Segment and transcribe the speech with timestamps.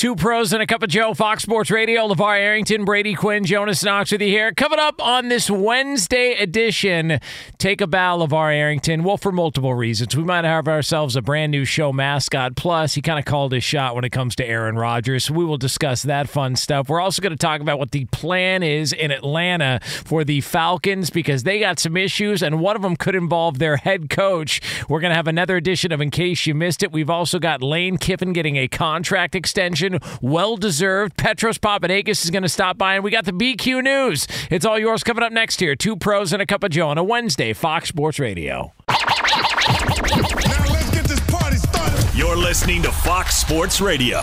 [0.00, 2.08] Two pros and a cup of Joe, Fox Sports Radio.
[2.08, 4.50] LaVar Arrington, Brady Quinn, Jonas Knox with you here.
[4.50, 7.20] Coming up on this Wednesday edition,
[7.58, 9.04] take a bow, LaVar Arrington.
[9.04, 10.16] Well, for multiple reasons.
[10.16, 12.56] We might have ourselves a brand new show mascot.
[12.56, 15.30] Plus, he kind of called his shot when it comes to Aaron Rodgers.
[15.30, 16.88] We will discuss that fun stuff.
[16.88, 21.10] We're also going to talk about what the plan is in Atlanta for the Falcons
[21.10, 24.62] because they got some issues, and one of them could involve their head coach.
[24.88, 26.90] We're going to have another edition of In Case You Missed It.
[26.90, 29.89] We've also got Lane Kiffin getting a contract extension
[30.20, 31.16] well deserved.
[31.16, 34.26] Petros Papadakis is going to stop by, and we got the BQ News.
[34.50, 35.74] It's all yours coming up next here.
[35.74, 38.72] Two pros and a cup of Joe on a Wednesday, Fox Sports Radio.
[38.88, 42.16] Let's get this party started.
[42.16, 44.20] You're listening to Fox Sports Radio.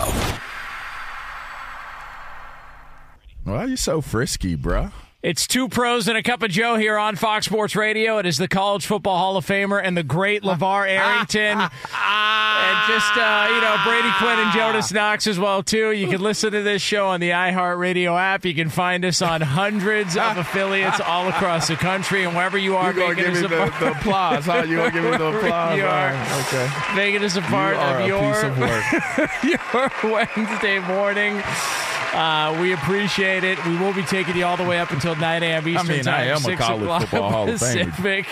[3.44, 4.92] Why are you so frisky, bruh?
[5.20, 8.18] It's two pros and a cup of Joe here on Fox Sports Radio.
[8.18, 11.58] It is the College Football Hall of Famer and the great LaVar Arrington.
[11.58, 15.90] and just, uh, you know, Brady Quinn and Jonas Knox as well, too.
[15.90, 18.44] You can listen to this show on the iHeartRadio app.
[18.44, 22.22] You can find us on hundreds of affiliates all across the country.
[22.22, 24.44] And wherever you are, You gonna making give us a the, part- the applause?
[24.46, 24.62] Huh?
[24.68, 25.76] You gonna give me the applause?
[25.78, 26.12] You are.
[26.12, 26.94] right, okay.
[26.96, 31.42] making us a part you of a your, piece of your Wednesday morning.
[32.14, 33.62] Uh, we appreciate it.
[33.66, 35.68] We will be taking you all the way up until 9 a.m.
[35.68, 38.26] Eastern mean, I time, am a 6 college o'clock football Hall of Pacific.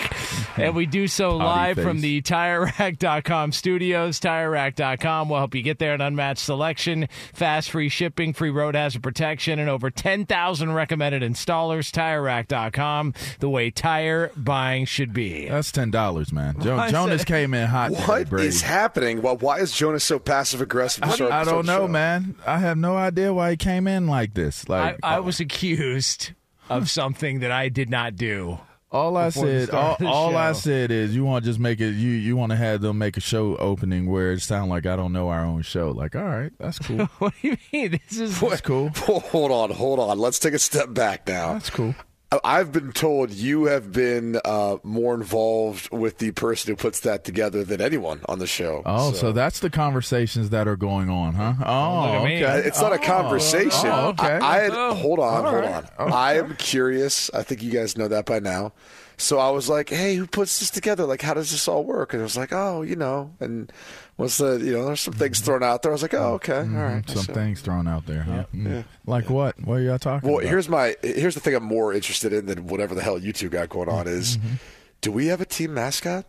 [0.57, 2.01] and we do so live from face.
[2.01, 4.19] the TireRack.com studios.
[4.19, 9.03] TireRack.com will help you get there an unmatched selection, fast free shipping, free road hazard
[9.03, 11.91] protection, and over 10,000 recommended installers.
[11.91, 15.47] TireRack.com, the way tire buying should be.
[15.47, 16.55] That's ten dollars, man.
[16.59, 17.91] Jo- Jonas said- came in hot.
[17.91, 18.47] today, What Brady.
[18.47, 19.21] is happening?
[19.21, 21.03] Well, why is Jonas so passive aggressive?
[21.03, 21.87] to start- I don't know, show?
[21.87, 22.35] man.
[22.45, 24.67] I have no idea why he came in like this.
[24.69, 26.31] Like I uh, was accused
[26.69, 28.59] of something that I did not do.
[28.91, 31.91] all I said, all, all I said is you want to just make it.
[31.91, 34.95] You you want to have them make a show opening where it sound like I
[34.95, 35.91] don't know our own show.
[35.91, 37.05] Like, all right, that's cool.
[37.19, 37.99] What do you mean?
[38.07, 38.89] This is that's cool.
[38.95, 40.19] Hold on, hold on.
[40.19, 41.53] Let's take a step back now.
[41.53, 41.95] That's cool.
[42.31, 47.01] I- I've been told you have been uh, more involved with the person who puts
[47.01, 48.81] that together than anyone on the show.
[48.85, 51.53] Oh, so, that's the conversations that are going on, huh?
[51.65, 52.63] Oh, look okay.
[52.65, 53.89] It's not a conversation.
[53.89, 54.27] Oh, okay.
[54.27, 55.85] I, I had, hold on, hold right.
[55.97, 56.11] on.
[56.11, 57.29] I am curious.
[57.33, 58.73] I think you guys know that by now.
[59.19, 61.05] So I was like, "Hey, who puts this together?
[61.05, 63.71] Like, how does this all work?" And I was like, "Oh, you know." And
[64.15, 65.91] what's the, you know, there's some things thrown out there.
[65.91, 67.17] I was like, "Oh, okay, all right." Mm-hmm.
[67.19, 68.45] Some things thrown out there, huh?
[68.53, 68.85] Mm.
[69.07, 69.59] Like what?
[69.63, 70.49] What are y'all talking Well, about?
[70.49, 73.49] here's my here's the thing I'm more interested in than whatever the hell you two
[73.49, 74.37] got going on is.
[74.37, 74.53] Mm-hmm.
[75.01, 76.25] Do we have a team mascot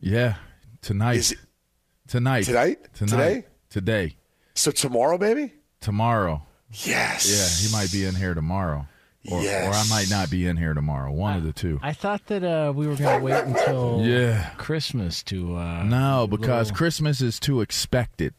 [0.00, 0.36] yeah,
[0.80, 1.16] tonight.
[1.16, 1.38] Is it-
[2.08, 2.44] tonight.
[2.44, 2.92] Tonight?
[2.94, 3.10] Tonight.
[3.10, 3.44] Today?
[3.70, 4.16] Today.
[4.54, 5.16] so tomorrow?
[5.18, 5.52] Maybe.
[5.80, 6.42] Tomorrow.
[6.72, 7.28] Yes.
[7.28, 8.86] Yeah, he might be in here tomorrow.
[9.30, 9.68] Or, Yes.
[9.68, 11.12] or I might not be in here tomorrow.
[11.12, 11.78] One of the two.
[11.82, 14.50] I thought that uh, we were going to wait until Yeah.
[14.58, 15.56] Christmas to.
[15.56, 18.34] Uh, No, because little- Christmas is too expected.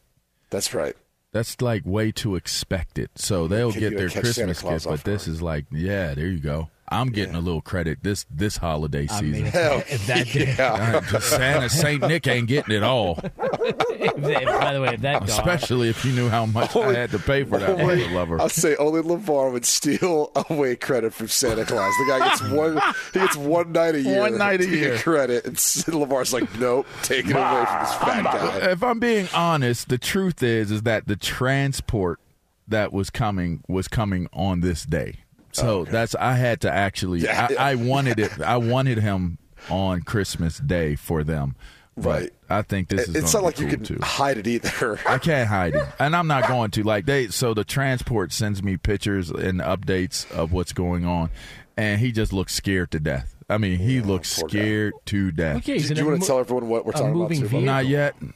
[0.50, 0.96] That's right.
[1.32, 3.10] That's like way too expected.
[3.16, 6.70] So they'll Can get their Christmas gift, but this is like, yeah, there you go.
[6.94, 9.32] I'm getting a little credit this this holiday I season.
[9.32, 11.02] mean, if, Hell, if that did, yeah.
[11.10, 13.36] Just Santa Saint Nick ain't getting it all, if
[14.18, 17.12] that- by the way, if that gone, especially if you knew how much I had
[17.12, 18.40] to pay for that Only- lover.
[18.40, 21.94] I'll say only LaVar would steal away credit from Santa Claus.
[21.98, 22.80] The guy gets one.
[23.14, 24.20] He gets one night a year.
[24.20, 24.98] One night a year.
[24.98, 25.56] credit, and
[25.88, 28.72] LaVar's like, nope, take it away from this fat guy.
[28.72, 32.20] If I'm being honest, the truth is is that the transport
[32.68, 35.16] that was coming was coming on this day.
[35.54, 37.48] So that's I had to actually Yeah.
[37.58, 39.38] I, I wanted it I wanted him
[39.70, 41.56] on Christmas Day for them.
[41.96, 42.34] But Right.
[42.50, 43.16] I think this is.
[43.16, 44.00] it's gonna not be like you can too.
[44.02, 45.00] hide it either.
[45.08, 46.84] I can't hide it, and I'm not going to.
[46.84, 51.30] Like they, so the transport sends me pictures and updates of what's going on,
[51.78, 53.36] and he just looks scared to death.
[53.48, 54.52] I mean, he looks poor guy.
[54.58, 55.58] scared to death.
[55.58, 57.30] Okay, he's Do you a want mo- to tell everyone what we're talking about?
[57.30, 58.16] moving too, Not yet.
[58.24, 58.28] Oh,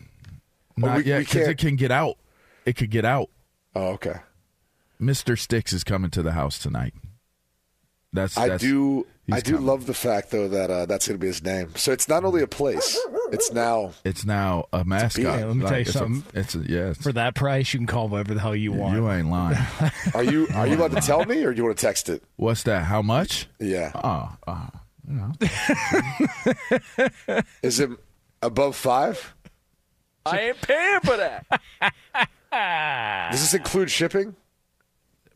[0.78, 2.18] not we- yet, because it can get out.
[2.66, 3.30] It could get out.
[3.76, 4.18] Oh, okay.
[5.02, 5.38] Mr.
[5.38, 6.94] Sticks is coming to the house tonight.
[8.14, 9.06] That's, I that's do.
[9.30, 9.68] I do coming.
[9.68, 11.76] love the fact though that uh, that's going to be his name.
[11.76, 12.98] So it's not only a place;
[13.32, 13.92] it's now.
[14.06, 15.40] It's now a mascot.
[15.40, 16.24] Hey, let me tell you it's something.
[16.34, 16.90] A, it's a, yeah.
[16.92, 18.96] It's, For that price, you can call whatever the hell you want.
[18.96, 19.58] you ain't lying.
[20.14, 22.24] Are you Are you allowed to tell me, or do you want to text it?
[22.38, 22.84] What's that?
[22.86, 23.48] How much?
[23.60, 23.92] Yeah.
[23.96, 24.70] Oh, oh,
[25.08, 25.16] you
[27.28, 27.42] know.
[27.62, 27.90] Is it
[28.42, 29.36] above five?
[30.26, 31.46] I ain't paying for that.
[33.32, 34.36] Does this include shipping?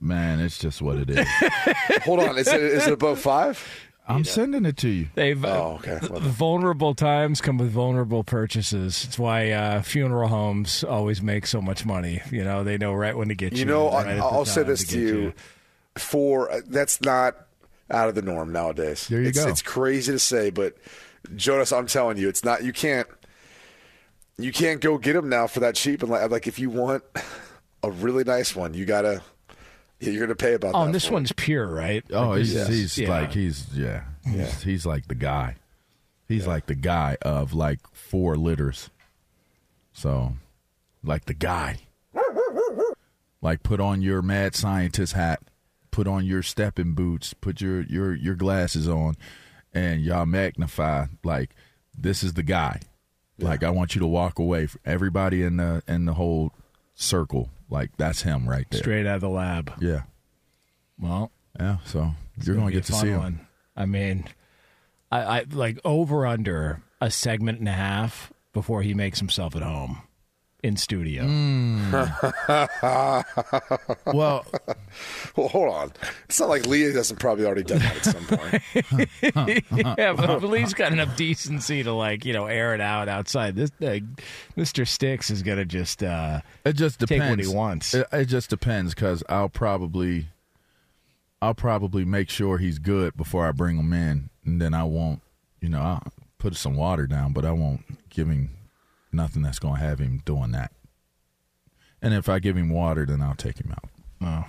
[0.02, 1.28] Man, it's just what it is.
[2.04, 2.38] Hold on.
[2.38, 3.64] Is it Is it above five?
[4.08, 5.08] I'm sending it to you.
[5.16, 6.00] They've Oh, okay.
[6.02, 9.06] the vulnerable times come with vulnerable purchases.
[9.06, 12.22] It's why uh, funeral homes always make so much money.
[12.30, 13.60] You know, they know right when to get you.
[13.60, 15.34] You know, right I, at the I'll say this to get you:
[15.98, 17.36] for uh, that's not
[17.90, 19.08] out of the norm nowadays.
[19.08, 19.50] There you it's, go.
[19.50, 20.76] It's crazy to say, but
[21.36, 22.64] Jonas, I'm telling you, it's not.
[22.64, 23.08] You can't.
[24.38, 26.02] You can't go get them now for that cheap.
[26.02, 27.04] And like, like if you want
[27.84, 29.22] a really nice one, you gotta.
[30.02, 30.74] Yeah, You're gonna pay about.
[30.76, 31.14] Oh, that and this for it.
[31.14, 32.04] one's pure, right?
[32.12, 33.10] Oh, he's, this is- he's yeah.
[33.10, 35.56] like he's yeah, He's, he's like the guy.
[36.28, 38.90] He's like the guy of like four litters.
[39.94, 40.34] So,
[41.04, 41.80] like the guy.
[43.42, 45.42] Like put on your mad scientist hat,
[45.90, 49.16] put on your stepping boots, put your your your glasses on,
[49.74, 51.56] and y'all magnify like
[51.98, 52.82] this is the guy.
[53.40, 54.68] Like I want you to walk away.
[54.86, 56.52] Everybody in the in the whole
[56.94, 58.80] circle, like that's him right there.
[58.80, 59.74] straight out of the lab.
[59.80, 60.02] Yeah,
[61.00, 61.78] Well, yeah.
[61.86, 62.12] So
[62.44, 63.20] you're be a get to see him.
[63.20, 63.48] one.
[63.76, 64.26] I mean,
[65.12, 69.62] I, I like over under a segment and a half before he makes himself at
[69.64, 70.02] home
[70.64, 71.24] in studio.
[74.06, 74.46] Well,
[75.36, 75.94] Well, hold on.
[76.26, 79.66] It's not like Leah hasn't probably already done that at some point.
[79.98, 83.56] yeah, but at least got enough decency to like you know air it out outside.
[83.56, 84.00] This uh,
[84.58, 84.88] Mr.
[84.88, 87.30] Sticks is gonna just uh, It just Take depends.
[87.30, 87.94] what he wants.
[87.94, 90.28] It, it just depends because I'll probably,
[91.42, 95.22] I'll probably make sure he's good before I bring him in, and then I won't,
[95.62, 96.04] you know, I'll
[96.38, 98.50] put some water down, but I won't give him
[99.14, 100.72] nothing that's going to have him doing that.
[102.02, 103.90] And if I give him water, then I'll take him out.
[104.22, 104.46] oh,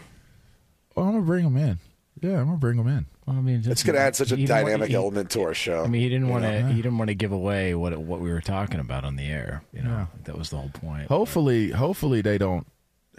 [0.97, 1.79] Oh, I'm gonna bring him in.
[2.21, 3.07] Yeah, I'm gonna bring him in.
[3.27, 5.41] well, I mean, It's going to add such a he want- dynamic he- element to
[5.43, 5.83] our show.
[5.83, 6.67] I mean, he didn't want to.
[6.69, 9.63] He didn't want to give away what what we were talking about on the air.
[9.73, 10.07] You know, Yeah.
[10.25, 11.09] that was the whole point.
[11.09, 12.67] Hopefully, hopefully they don't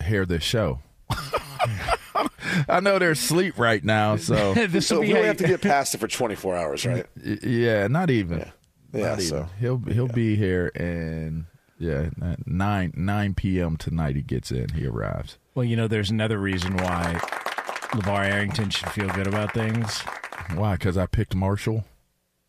[0.03, 0.79] hear this show.
[2.69, 5.47] I know they're asleep right now, so this so will we be only have to
[5.47, 7.05] get past it for 24 hours, right?
[7.43, 8.39] yeah, not even.
[8.39, 8.51] Yeah,
[8.93, 11.45] Not so he'll he'll be here and
[11.79, 12.09] yeah,
[12.45, 13.77] nine nine p.m.
[13.77, 14.69] tonight he gets in.
[14.69, 15.37] He arrives.
[15.55, 17.19] Well, you know, there's another reason why
[17.93, 20.01] LaVar Arrington should feel good about things.
[20.55, 20.73] Why?
[20.75, 21.85] Because I picked Marshall.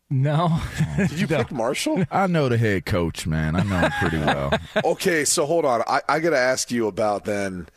[0.09, 0.93] No, oh.
[0.97, 2.05] did you pick Marshall?
[2.11, 3.55] I know the head coach, man.
[3.55, 4.53] I know him pretty well.
[4.93, 5.81] okay, so hold on.
[5.87, 7.67] I, I got to ask you about then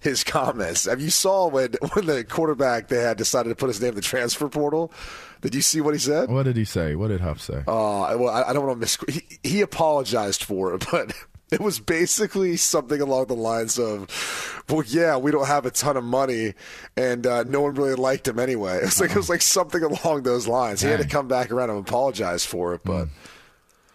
[0.00, 0.84] his comments.
[0.84, 3.94] Have you saw when when the quarterback they had decided to put his name in
[3.96, 4.92] the transfer portal?
[5.44, 6.30] Did you see what he said?
[6.30, 6.94] what did he say?
[6.94, 7.58] What did Huff say?
[7.58, 8.96] Uh, well, I, I don't want to miss.
[9.10, 11.12] He, he apologized for it, but
[11.52, 15.98] it was basically something along the lines of, "Well, yeah, we don't have a ton
[15.98, 16.54] of money,
[16.96, 20.22] and uh, no one really liked him anyway." It's like it was like something along
[20.22, 20.80] those lines.
[20.80, 23.08] He had to come back around and apologize for it, but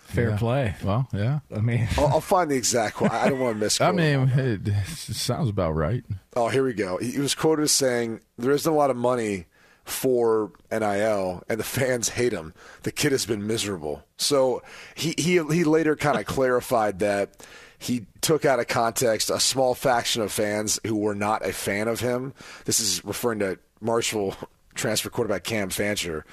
[0.03, 0.75] fair play.
[0.83, 1.39] well, yeah.
[1.55, 3.11] I mean, I'll, I'll find the exact quote.
[3.11, 3.81] I don't want to miss.
[3.81, 6.03] I mean, it, it sounds about right.
[6.35, 6.97] Oh, here we go.
[6.97, 9.47] He he was quoted as saying, "There isn't a lot of money
[9.89, 12.53] for NIL, and the fans hate him.
[12.83, 14.61] The kid has been miserable." So
[14.95, 17.45] he he he later kind of clarified that
[17.79, 21.87] he took out of context a small faction of fans who were not a fan
[21.87, 22.33] of him.
[22.65, 24.35] This is referring to Marshall
[24.75, 26.25] transfer quarterback Cam Fancher.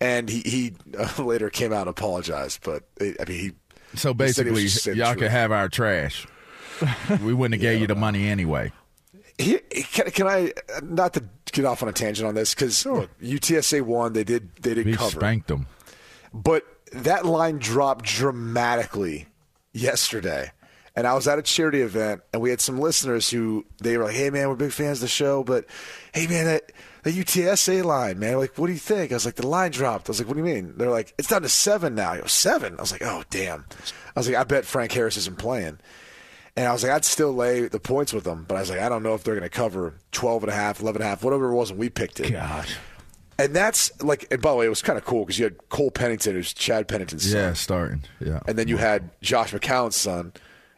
[0.00, 3.52] And he, he uh, later came out and apologized, but it, I mean, he
[3.98, 6.26] So He he basically, the y'all can have our trash.
[7.22, 8.72] we wouldn't have gave you the money anyway.
[9.38, 13.82] He, can, can I not to get off on a tangent on this because UTSA
[13.82, 14.12] won.
[14.12, 15.66] They did they did We cover, spanked them.
[16.32, 19.26] but that line dropped dramatically
[19.72, 20.52] yesterday.
[20.96, 24.04] And I was at a charity event, and we had some listeners who they were
[24.04, 25.64] like, "Hey man, we're big fans of the show, but
[26.12, 26.70] hey man, that
[27.02, 30.08] the UTSA line, man, like, what do you think?" I was like, "The line dropped."
[30.08, 32.26] I was like, "What do you mean?" They're like, "It's down to seven now." Go,
[32.26, 32.76] seven.
[32.78, 33.64] I was like, "Oh damn."
[34.14, 35.78] I was like, "I bet Frank Harris isn't playing."
[36.56, 38.78] And I was like, I'd still lay the points with them, but I was like,
[38.80, 41.08] I don't know if they're going to cover 12 and a half, 11 and a
[41.10, 42.30] half, whatever it was and we picked it.
[42.30, 42.76] gosh,
[43.40, 45.68] And that's like, and by the way, it was kind of cool because you had
[45.68, 47.40] Cole Pennington, who's Chad Pennington's son.
[47.40, 48.02] Yeah, starting.
[48.20, 48.38] Yeah.
[48.46, 50.32] And then you had Josh McCown's son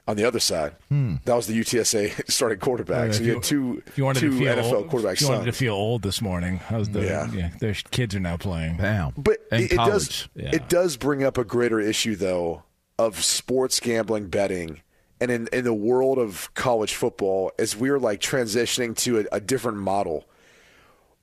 [0.08, 0.76] on the other side.
[0.88, 1.16] Hmm.
[1.26, 3.12] That was the UTSA starting quarterback.
[3.12, 5.12] so If you had two, you wanted two to feel NFL old, quarterbacks.
[5.14, 6.56] if you wanted to feel old this morning.
[6.56, 7.30] How's the Yeah.
[7.32, 7.50] yeah?
[7.60, 8.78] their kids are now playing.
[8.78, 9.12] Bam.
[9.18, 9.92] But and it, it college.
[9.92, 10.50] does Yeah.
[10.54, 12.62] it does bring up a greater issue though
[12.98, 14.80] of sports gambling betting
[15.20, 19.40] and in, in the world of college football as we're like transitioning to a, a
[19.40, 20.24] different model.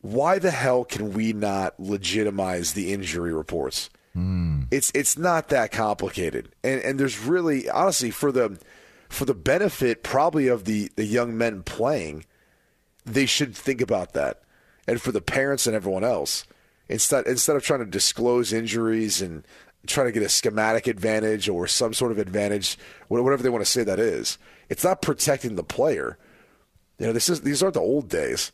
[0.01, 3.89] Why the hell can we not legitimize the injury reports?
[4.13, 4.63] Hmm.
[4.69, 6.49] It's it's not that complicated.
[6.63, 8.59] And and there's really honestly for the
[9.13, 12.25] for the benefit probably of the, the young men playing,
[13.05, 14.41] they should think about that.
[14.87, 16.45] And for the parents and everyone else,
[16.89, 19.45] instead instead of trying to disclose injuries and
[19.87, 23.69] trying to get a schematic advantage or some sort of advantage, whatever they want to
[23.69, 24.37] say that is,
[24.69, 26.17] it's not protecting the player.
[26.99, 28.51] You know, this is these aren't the old days.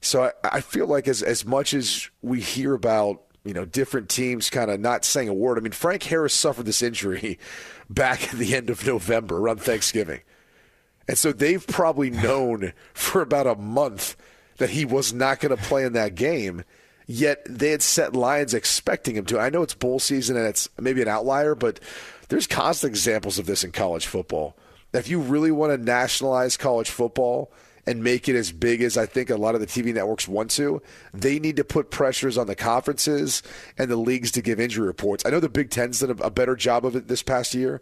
[0.00, 4.08] So I, I feel like as as much as we hear about you know different
[4.08, 5.58] teams kind of not saying a word.
[5.58, 7.38] I mean, Frank Harris suffered this injury
[7.90, 10.20] back at the end of November around Thanksgiving,
[11.06, 14.16] and so they've probably known for about a month
[14.58, 16.64] that he was not going to play in that game.
[17.10, 19.40] Yet they had set lines expecting him to.
[19.40, 21.80] I know it's bowl season and it's maybe an outlier, but
[22.28, 24.58] there's constant examples of this in college football.
[24.92, 27.50] If you really want to nationalize college football
[27.86, 30.50] and make it as big as I think a lot of the TV networks want
[30.52, 30.82] to,
[31.14, 33.42] they need to put pressures on the conferences
[33.78, 35.24] and the leagues to give injury reports.
[35.24, 37.80] I know the Big Ten's done a, a better job of it this past year,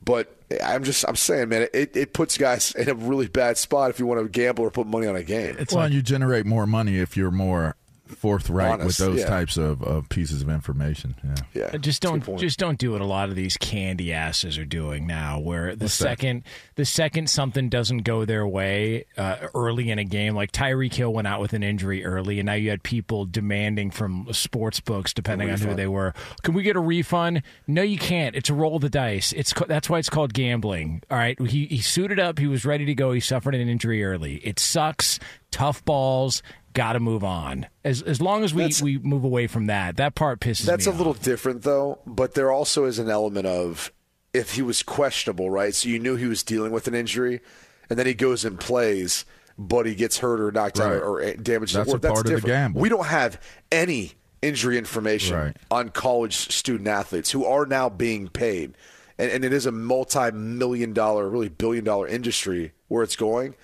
[0.00, 3.90] but I'm just I'm saying, man, it, it puts guys in a really bad spot
[3.90, 5.56] if you want to gamble or put money on a game.
[5.72, 7.74] well, and you generate more money if you're more
[8.16, 9.26] forthright Honest, with those yeah.
[9.26, 11.14] types of, of pieces of information.
[11.22, 11.34] Yeah.
[11.54, 14.12] yeah, Just that's a good don't just don't do what a lot of these candy
[14.12, 15.38] asses are doing now.
[15.40, 20.34] Where the second the second something doesn't go their way uh, early in a game,
[20.34, 23.90] like Tyreek Hill went out with an injury early, and now you had people demanding
[23.90, 27.42] from sports books, depending on who they were, can we get a refund?
[27.66, 28.34] No, you can't.
[28.36, 29.32] It's a roll of the dice.
[29.32, 31.02] It's ca- that's why it's called gambling.
[31.10, 32.38] All right, he he suited up.
[32.38, 33.12] He was ready to go.
[33.12, 34.36] He suffered an injury early.
[34.36, 35.18] It sucks.
[35.50, 36.42] Tough balls.
[36.72, 37.66] Got to move on.
[37.84, 40.66] As as long as we, That's- we move away from that, that part pisses me.
[40.66, 41.98] That's me a little different, though.
[42.06, 43.92] But there also is an element of
[44.32, 45.74] if he was questionable, right?
[45.74, 47.40] So you knew he was dealing with an injury,
[47.88, 49.24] and then he goes and plays,
[49.58, 51.98] but he gets hurt or knocked out or, eh, or damages That's the a.
[51.98, 52.46] That's part of the different.
[52.54, 52.80] gamble.
[52.80, 53.40] We don't have
[53.72, 55.56] any injury information Right.
[55.72, 58.74] on college student athletes who are now being paid,
[59.18, 63.54] and, and it is a multi-million dollar, really billion dollar industry where it's going.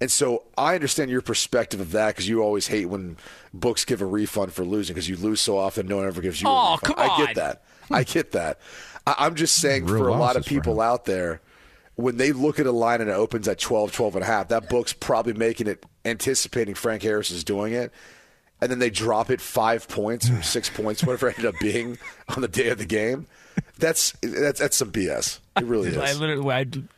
[0.00, 3.16] And so I understand your perspective of that because you always hate when
[3.52, 6.42] books give a refund for losing because you lose so often, no one ever gives
[6.42, 6.48] you.
[6.48, 6.96] Oh, a refund.
[6.96, 7.62] come I get that.
[7.90, 8.58] I get that.
[9.06, 11.40] I, I'm just saying Real for a lot of people out there,
[11.94, 14.48] when they look at a line and it opens at 12, 12 and a half,
[14.48, 17.92] that book's probably making it anticipating Frank Harris is doing it.
[18.60, 21.98] And then they drop it five points or six points, whatever it ended up being
[22.28, 23.26] on the day of the game.
[23.78, 25.38] That's that's that's some BS.
[25.56, 25.96] It really is.
[25.96, 26.52] I literally,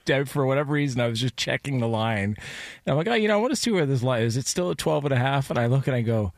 [0.09, 2.37] I, for whatever reason, I was just checking the line.
[2.85, 4.37] And I'm like, oh, you know, I want to see where this line is.
[4.37, 5.51] It's still at 12 and a half?
[5.51, 6.33] And I look and I go,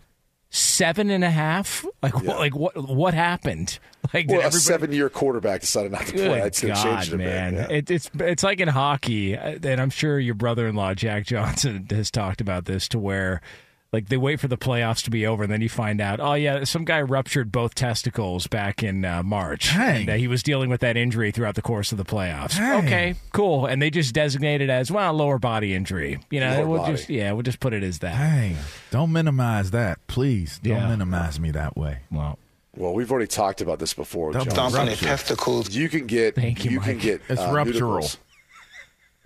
[0.50, 1.84] seven and a half?
[2.02, 3.78] Like, what, like what, what happened?
[4.14, 6.22] Like, well, a seven-year quarterback decided not to play.
[6.22, 7.54] Good I'd say God, changed it a bit, man!
[7.54, 7.66] yeah.
[7.68, 12.10] It, it's it's like in hockey, uh, and I'm sure your brother-in-law Jack Johnson has
[12.10, 13.42] talked about this to where.
[13.90, 16.34] Like they wait for the playoffs to be over, and then you find out, oh
[16.34, 20.02] yeah, some guy ruptured both testicles back in uh, March, Dang.
[20.02, 22.58] and uh, he was dealing with that injury throughout the course of the playoffs.
[22.58, 22.84] Dang.
[22.84, 26.18] Okay, cool, and they just designate it as well lower body injury.
[26.30, 26.92] You know, Lower we'll body.
[26.96, 28.14] just yeah, we'll just put it as that.
[28.14, 28.56] Hey,
[28.90, 30.60] don't minimize that, please.
[30.62, 30.88] Don't Yeah.
[30.90, 32.00] minimize me that way.
[32.10, 32.38] Well,
[32.76, 34.32] Well, we've already talked about this before.
[34.32, 34.70] Don't John.
[34.70, 35.74] dump testicles.
[35.74, 36.34] You can get.
[36.34, 37.00] Thank you, can Mike.
[37.00, 37.22] get.
[37.30, 38.00] It's uh, ruptural.
[38.02, 38.16] Neuticles.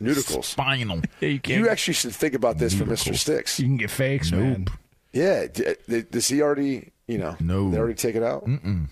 [0.02, 0.44] Neuticles.
[0.44, 1.02] Spinal.
[1.20, 3.10] yeah, you, can't, You actually should think about this for Mr.
[3.12, 3.18] Neuticles.
[3.18, 3.60] Sticks.
[3.60, 4.66] you can get fakes, man.
[5.12, 5.46] Yeah.
[5.46, 6.92] D- d- Does he already?
[7.06, 7.36] You know.
[7.40, 7.70] No.
[7.70, 8.44] They already take it out.
[8.46, 8.88] Mm-mm.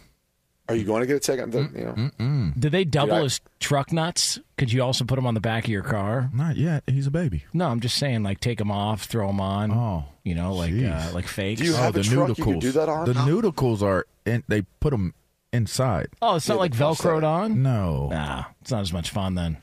[0.68, 1.52] Are you going to get a taken?
[1.52, 1.72] out?
[1.74, 2.52] You know.
[2.56, 4.38] Did they double Dude, I- as truck nuts?
[4.56, 6.30] Could you also put them on the back of your car?
[6.32, 6.84] Not yet.
[6.86, 7.44] He's a baby.
[7.52, 9.72] No, I'm just saying, like take them off, throw them on.
[9.72, 11.60] Oh, you know, like uh, like fakes.
[11.60, 12.50] Do you have oh, a the truck you Neuticles.
[12.52, 13.06] can do that on?
[13.06, 15.14] The Neuticles are, in, they put them
[15.52, 16.08] inside.
[16.22, 17.62] oh, it's not Yeah, like the velcroed on.
[17.64, 18.08] No.
[18.10, 19.56] Nah, it's not as much fun then.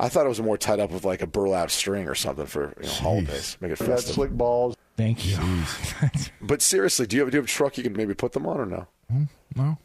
[0.00, 2.74] I thought it was more tied up with like a burlap string or something for
[2.80, 3.56] you know, holidays.
[3.60, 4.14] Make it festive.
[4.14, 4.76] slick balls.
[4.96, 5.36] Thank you.
[6.42, 8.46] But seriously, do you have do you have a truck you can maybe put them
[8.46, 8.86] on or no?
[9.10, 9.24] Hmm?
[9.54, 9.78] No.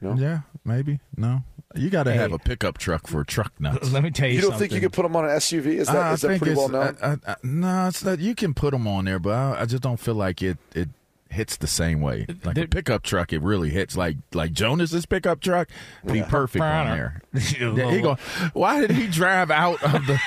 [0.00, 0.14] No?
[0.14, 1.00] Yeah, maybe.
[1.16, 1.42] No.
[1.74, 2.18] You got to Hey.
[2.18, 3.90] have a pickup truck for truck nuts.
[3.92, 4.68] Let me tell you, You don't something.
[4.68, 5.66] think you could put them on an SUV?
[5.66, 7.20] Is that I is that think pretty well it's- known?
[7.26, 8.18] I, I, I, no, it's not.
[8.20, 10.58] You can put them on there, but I, I just don't feel like it.
[10.74, 10.88] It
[11.32, 12.26] hits the same way.
[12.44, 13.96] Like the a pickup truck, it really hits.
[13.96, 15.68] Like like Jonas's pickup truck,
[16.06, 17.22] be perfect on there.
[17.38, 18.16] He go.
[18.52, 20.20] Why did he drive out of the?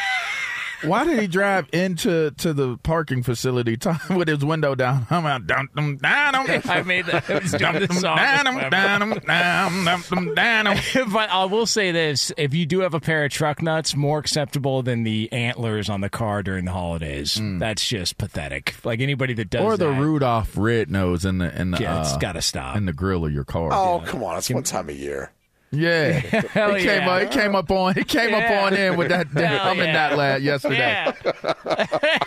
[0.88, 5.08] Why did he drive into to the parking facility time with his window down?
[5.10, 5.48] I'm out.
[5.48, 7.30] Dum, dum, down, dum, I made that.
[7.30, 8.18] I was doing dum, the dum, song.
[8.18, 11.12] dum, dum, dum, dum, dum.
[11.12, 14.20] but I will say this: if you do have a pair of truck nuts, more
[14.20, 17.40] acceptable than the antlers on the car during the holidays.
[17.42, 18.76] That's just pathetic.
[18.84, 19.62] Like anybody that does.
[19.64, 22.76] Or the that, Rudolph red nose in the in the Yeah, it's uh, gotta stop.
[22.76, 23.70] in the grill of your car.
[23.72, 24.38] Oh, come on.
[24.38, 25.32] It's one time a year.
[25.76, 26.12] Yeah,
[26.54, 27.10] Hell he came yeah.
[27.12, 27.22] up.
[27.22, 27.94] He came up on.
[27.96, 28.38] He came Yeah.
[28.38, 29.28] up on in with that.
[29.28, 30.78] Hell I'm in that lad yesterday.
[30.78, 31.14] Yeah,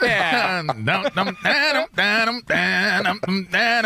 [0.02, 0.62] yeah.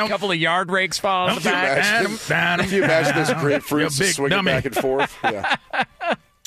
[0.08, 2.02] Couple of yard rakes fall in the back.
[2.02, 4.52] Dum, dum, Can you imagine those grapefruits You swinging dummy.
[4.52, 5.16] back and forth?
[5.24, 5.56] Yeah.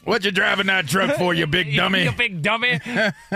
[0.06, 2.04] What you driving that truck for, you big dummy?
[2.04, 2.80] You big dummy.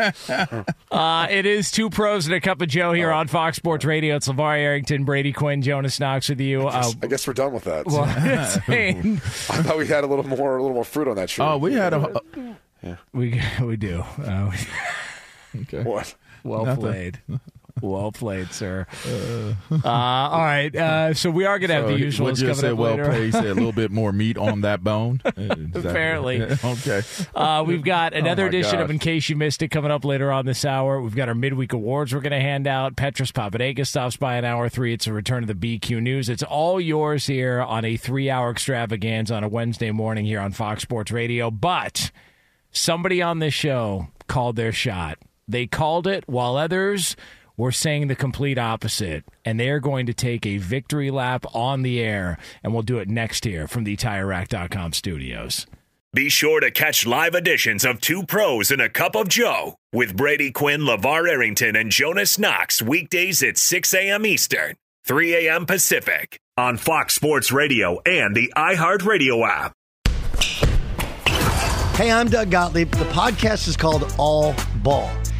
[0.91, 4.15] uh, it is two pros and a cup of Joe here on Fox Sports Radio.
[4.15, 6.67] It's LaVar Arrington, Brady Quinn, Jonas Knox with you.
[6.67, 7.85] Uh, I guess we're done with that.
[7.87, 11.43] well, I thought we had a little more, a little more fruit on that tree.
[11.43, 12.21] Oh, we had a.
[12.83, 12.95] Yeah.
[13.13, 14.03] we we do.
[14.23, 14.51] Uh,
[15.61, 15.81] Okay.
[15.81, 16.13] What?
[16.43, 16.83] well Nothing.
[16.83, 17.19] played.
[17.81, 18.85] Well played, sir.
[19.05, 20.75] Uh, all right.
[20.75, 22.73] Uh, so we are going to have the usual what'd you say?
[22.73, 23.33] Well played.
[23.35, 25.21] A little bit more meat on that bone.
[25.25, 26.41] Apparently.
[26.63, 27.01] okay.
[27.35, 28.89] Uh, we've got another my edition of.
[28.89, 31.01] In Case You Missed It coming up later on this hour.
[31.01, 32.95] We've got our midweek awards we're going to hand out.
[32.95, 34.93] Petros Papadakis stops by in hour three.
[34.93, 36.29] It's a return of the BQ News.
[36.29, 40.51] It's all yours here on a three hour extravaganza on a Wednesday morning here on
[40.51, 41.51] Fox Sports Radio.
[41.51, 42.11] But
[42.71, 45.17] somebody on this show called their shot.
[45.47, 47.15] They called it while others
[47.59, 49.25] were saying the complete opposite.
[49.43, 52.37] And they are going to take a victory lap on the air.
[52.63, 55.67] And we'll do it next here from the TireRack.com studios.
[56.13, 60.15] Be sure to catch live editions of Two Pros and a Cup of Joe with
[60.17, 64.25] Brady Quinn, LaVar Arrington, and Jonas Knox weekdays at 6 a.m.
[64.25, 64.75] Eastern,
[65.05, 65.65] 3 a.m.
[65.67, 69.73] Pacific on Fox Sports Radio and the iHeartRadio app.
[71.95, 72.89] Hey, I'm Doug Gottlieb.
[72.91, 75.11] The podcast is called All Ball.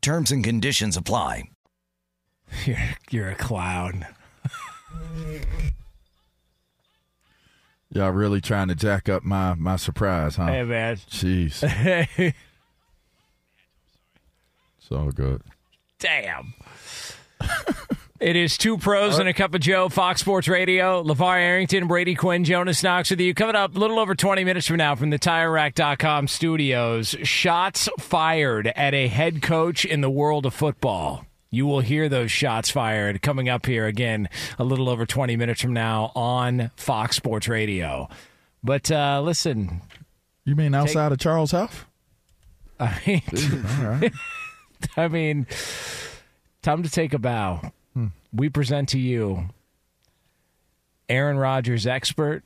[0.00, 1.44] Terms and conditions apply.
[2.64, 2.78] You're,
[3.10, 4.06] you're a clown.
[7.90, 10.46] Y'all really trying to jack up my my surprise, huh?
[10.46, 10.96] Hey, man.
[10.96, 12.08] Jeez, Hey,
[14.78, 15.42] it's all good.
[15.98, 16.54] damn.
[18.20, 21.04] It is two pros and a cup of Joe, Fox Sports Radio.
[21.04, 23.32] LaVar Arrington, Brady Quinn, Jonas Knox with you.
[23.32, 27.14] Coming up a little over 20 minutes from now from the TireRack.com studios.
[27.22, 31.26] Shots fired at a head coach in the world of football.
[31.50, 34.28] You will hear those shots fired coming up here again
[34.58, 38.08] a little over 20 minutes from now on Fox Sports Radio.
[38.64, 39.80] But uh, listen,
[40.44, 41.86] You mean outside of Charles Huff?
[42.80, 43.22] I mean,
[43.80, 44.12] All right.
[44.96, 45.46] I mean,
[46.62, 47.72] time to take a bow.
[48.32, 49.48] We present to you
[51.08, 52.42] Aaron Rodgers expert,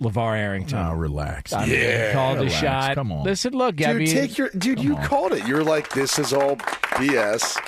[0.00, 0.78] LaVar Arrington.
[0.78, 1.52] Now relax.
[1.52, 2.60] I mean, Yeah, called a relax.
[2.60, 2.94] shot.
[2.94, 3.24] Come on.
[3.24, 4.80] Listen, look, Dude, I mean, take your dude.
[4.80, 5.46] You called it.
[5.46, 7.58] You're like, this is all BS.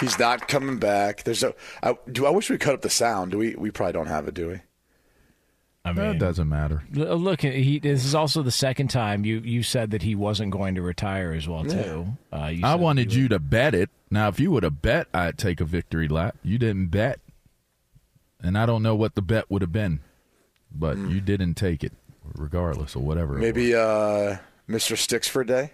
[0.00, 1.24] He's not coming back.
[1.24, 1.54] There's a.
[1.82, 3.32] I, do I wish we cut up the sound?
[3.32, 3.54] Do we?
[3.56, 4.60] We probably don't have it, do we?
[5.88, 6.82] I That doesn't matter.
[6.92, 10.74] look, he, this is also the second time you, you said that he wasn't going
[10.74, 12.06] to retire as well, too.
[12.32, 13.90] Uh, you I wanted he you to bet it.
[14.10, 16.36] Now, if you would have bet, I'd take a victory lap.
[16.42, 17.20] You didn't bet,
[18.42, 20.00] and I don't know what the bet would have been,
[20.72, 21.92] but you didn't take it,
[22.34, 23.36] regardless of whatever.
[23.36, 24.36] it Maybe uh,
[24.68, 24.96] Mr.
[24.96, 25.72] Sticks for a day.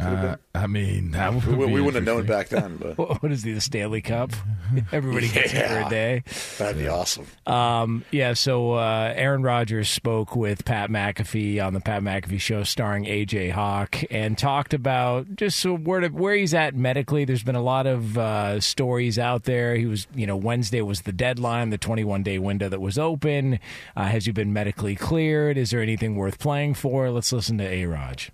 [0.00, 3.22] Uh, I mean, that would We, be we wouldn't have known back then, but What
[3.22, 4.32] what is the, the Stanley Cup?
[4.92, 6.22] Everybody gets it for a day.
[6.58, 7.26] that'd be awesome.
[7.46, 12.62] Um, yeah, so uh, Aaron Rodgers spoke with Pat McAfee on the Pat McAfee show
[12.64, 17.24] starring AJ Hawk and talked about just so where, to, where he's at medically.
[17.24, 19.74] There's been a lot of uh, stories out there.
[19.76, 23.58] He was, you know, Wednesday was the deadline, the 21 day window that was open.
[23.96, 25.56] Uh, has he been medically cleared?
[25.58, 27.10] Is there anything worth playing for?
[27.10, 28.30] Let's listen to A Raj.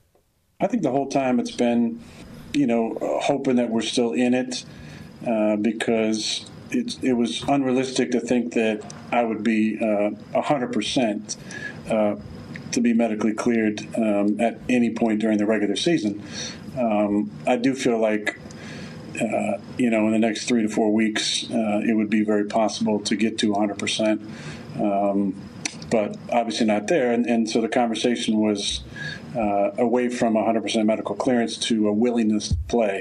[0.59, 2.03] I think the whole time it's been,
[2.55, 4.65] you know, uh, hoping that we're still in it
[5.27, 11.37] uh, because it, it was unrealistic to think that I would be uh, 100%
[11.91, 12.17] uh,
[12.73, 16.23] to be medically cleared um, at any point during the regular season.
[16.79, 18.39] Um, I do feel like
[19.21, 22.45] uh, you know, in the next three to four weeks, uh, it would be very
[22.45, 24.81] possible to get to 100%.
[24.81, 25.35] Um,
[25.91, 27.13] but obviously not there.
[27.13, 28.83] And, and so the conversation was
[29.37, 33.01] uh, away from 100% medical clearance to a willingness to play.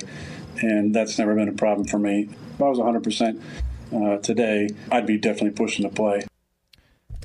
[0.62, 2.30] And that's never been a problem for me.
[2.54, 3.42] If I was 100%
[3.94, 6.26] uh, today, I'd be definitely pushing to play.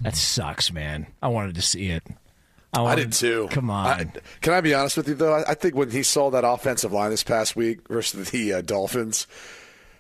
[0.03, 1.07] That sucks, man.
[1.23, 2.03] I wanted to see it.
[2.73, 3.49] I wanted- did too.
[3.51, 3.87] Come on.
[3.87, 4.05] I,
[4.41, 5.35] can I be honest with you though?
[5.35, 8.61] I, I think when he saw that offensive line this past week versus the uh,
[8.61, 9.27] Dolphins,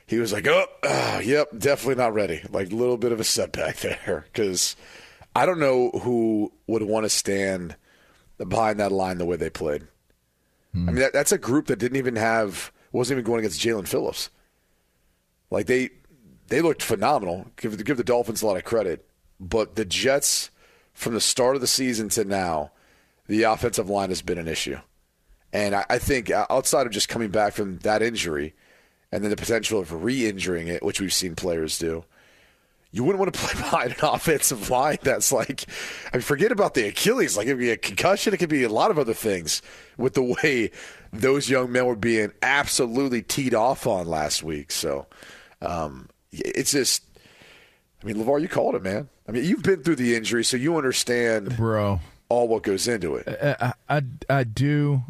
[0.06, 3.24] he was like, "Oh, ah, yep, definitely not ready." Like a little bit of a
[3.24, 4.76] setback there because
[5.34, 7.74] I don't know who would want to stand
[8.48, 9.86] behind that line the way they played.
[10.72, 10.88] Hmm.
[10.88, 13.88] I mean, that, that's a group that didn't even have wasn't even going against Jaelan
[13.88, 14.30] Phillips.
[15.50, 15.90] Like they
[16.48, 17.46] they looked phenomenal.
[17.56, 20.50] Give give the Dolphins a lot of credit, but the Jets
[20.92, 22.72] from the start of the season to now,
[23.26, 24.78] the offensive line has been an issue.
[25.52, 28.54] And I, I think uh, outside of just coming back from that injury
[29.10, 32.04] and then the potential of re injuring it, which we've seen players do,
[32.92, 35.64] you wouldn't want to play behind an offensive line that's like,
[36.12, 37.36] I mean, forget about the Achilles.
[37.36, 39.62] Like, it could be a concussion, it could be a lot of other things
[39.96, 40.70] with the way
[41.12, 44.72] those young men were being absolutely teed off on last week.
[44.72, 45.06] So
[45.62, 47.04] um, it's just,
[48.02, 49.08] I mean, LaVar, you called it, man.
[49.28, 52.00] I mean, you've been through the injury, so you understand bro.
[52.28, 53.28] all what goes into it.
[53.28, 55.02] I, I I do,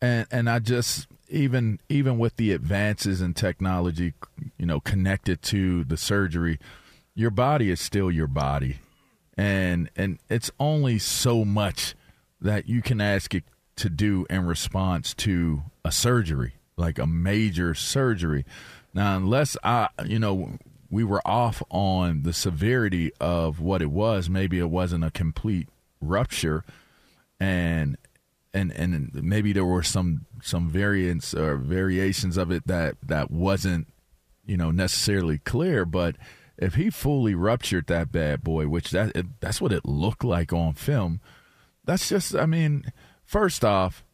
[0.00, 4.14] and and I just even even with the advances in technology,
[4.56, 6.58] you know, connected to the surgery,
[7.14, 8.78] your body is still your body,
[9.36, 11.94] and and it's only so much
[12.40, 13.44] that you can ask it
[13.76, 18.44] to do in response to a surgery, like a major surgery.
[18.92, 20.58] Now, unless I, you know,
[20.90, 25.68] we were off on the severity of what it was, maybe it wasn't a complete
[26.00, 26.64] rupture
[27.40, 27.96] and
[28.52, 33.86] and and maybe there were some some variants or variations of it that that wasn't
[34.46, 36.16] you know necessarily clear but
[36.60, 40.72] if he fully ruptured that bad boy which that that's what it looked like on
[40.72, 41.20] film
[41.84, 42.92] that's just i mean
[43.24, 44.04] first off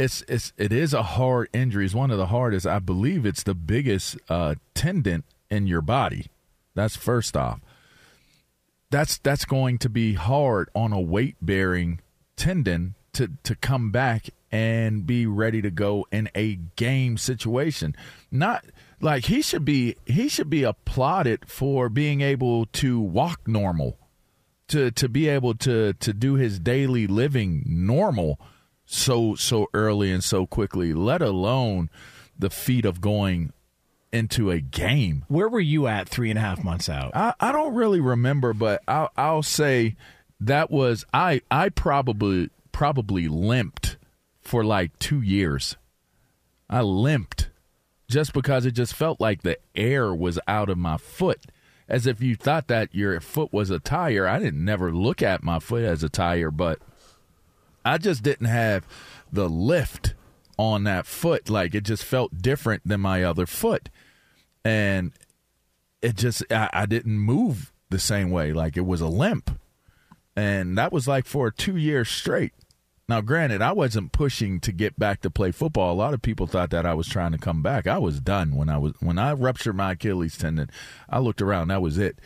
[0.00, 1.84] it's it's it is a hard injury.
[1.84, 2.66] It's one of the hardest.
[2.66, 6.26] I believe it's the biggest uh, tendon in your body.
[6.74, 7.60] That's first off.
[8.90, 12.00] That's that's going to be hard on a weight bearing
[12.36, 17.94] tendon to to come back and be ready to go in a game situation.
[18.30, 18.64] Not
[19.00, 23.98] like he should be he should be applauded for being able to walk normal
[24.68, 28.40] to to be able to to do his daily living normal
[28.84, 31.88] so so early and so quickly let alone
[32.38, 33.52] the feat of going
[34.12, 37.12] into a game Where were you at three and a half months out?
[37.14, 39.96] I, I don't really remember, but I'll, I'll say
[40.40, 43.98] that was I I probably probably limped
[44.40, 45.76] for like two years.
[46.68, 47.49] I limped
[48.10, 51.46] just because it just felt like the air was out of my foot,
[51.88, 54.26] as if you thought that your foot was a tire.
[54.26, 56.80] I didn't never look at my foot as a tire, but
[57.84, 58.86] I just didn't have
[59.32, 60.14] the lift
[60.58, 61.48] on that foot.
[61.48, 63.88] Like it just felt different than my other foot.
[64.64, 65.12] And
[66.02, 68.52] it just, I, I didn't move the same way.
[68.52, 69.58] Like it was a limp.
[70.36, 72.52] And that was like for two years straight.
[73.10, 75.92] Now, granted, I wasn't pushing to get back to play football.
[75.92, 77.88] A lot of people thought that I was trying to come back.
[77.88, 80.70] I was done when I was when I ruptured my Achilles tendon.
[81.08, 82.20] I looked around, that was it.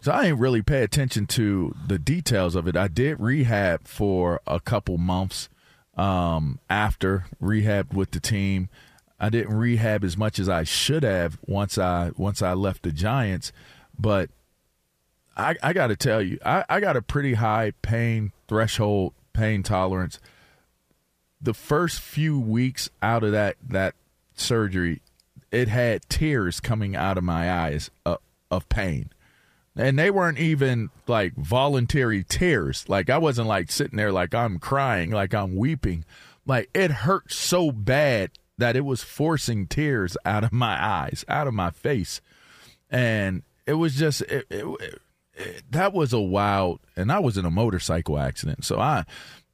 [0.00, 2.76] So I didn't really pay attention to the details of it.
[2.76, 5.48] I did rehab for a couple months
[5.96, 8.68] um, after rehab with the team.
[9.18, 12.92] I didn't rehab as much as I should have once I once I left the
[12.92, 13.50] Giants,
[13.98, 14.30] but
[15.36, 19.62] I, I got to tell you, I, I got a pretty high pain threshold, pain
[19.62, 20.18] tolerance.
[21.40, 23.94] The first few weeks out of that that
[24.34, 25.02] surgery,
[25.50, 28.18] it had tears coming out of my eyes of,
[28.50, 29.10] of pain
[29.76, 32.88] and they weren't even like voluntary tears.
[32.88, 36.04] Like I wasn't like sitting there like I'm crying, like I'm weeping.
[36.46, 41.46] Like it hurt so bad that it was forcing tears out of my eyes, out
[41.46, 42.20] of my face,
[42.90, 45.00] and it was just it, it-
[45.70, 46.80] that was a wild.
[46.96, 49.04] And I was in a motorcycle accident, so I.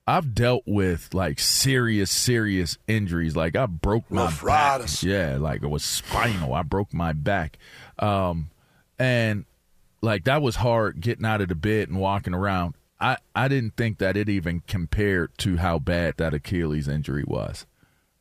[0.07, 3.37] I've dealt with like serious, serious injuries.
[3.37, 5.03] Like I broke my back.
[5.03, 6.55] Yeah, like it was spinal.
[6.55, 7.59] I broke my back,
[7.99, 8.49] um,
[8.99, 9.45] and
[10.01, 12.75] like that was hard getting out of the bed and walking around.
[13.01, 17.67] I, I didn't think that it even compared to how bad that Achilles injury was.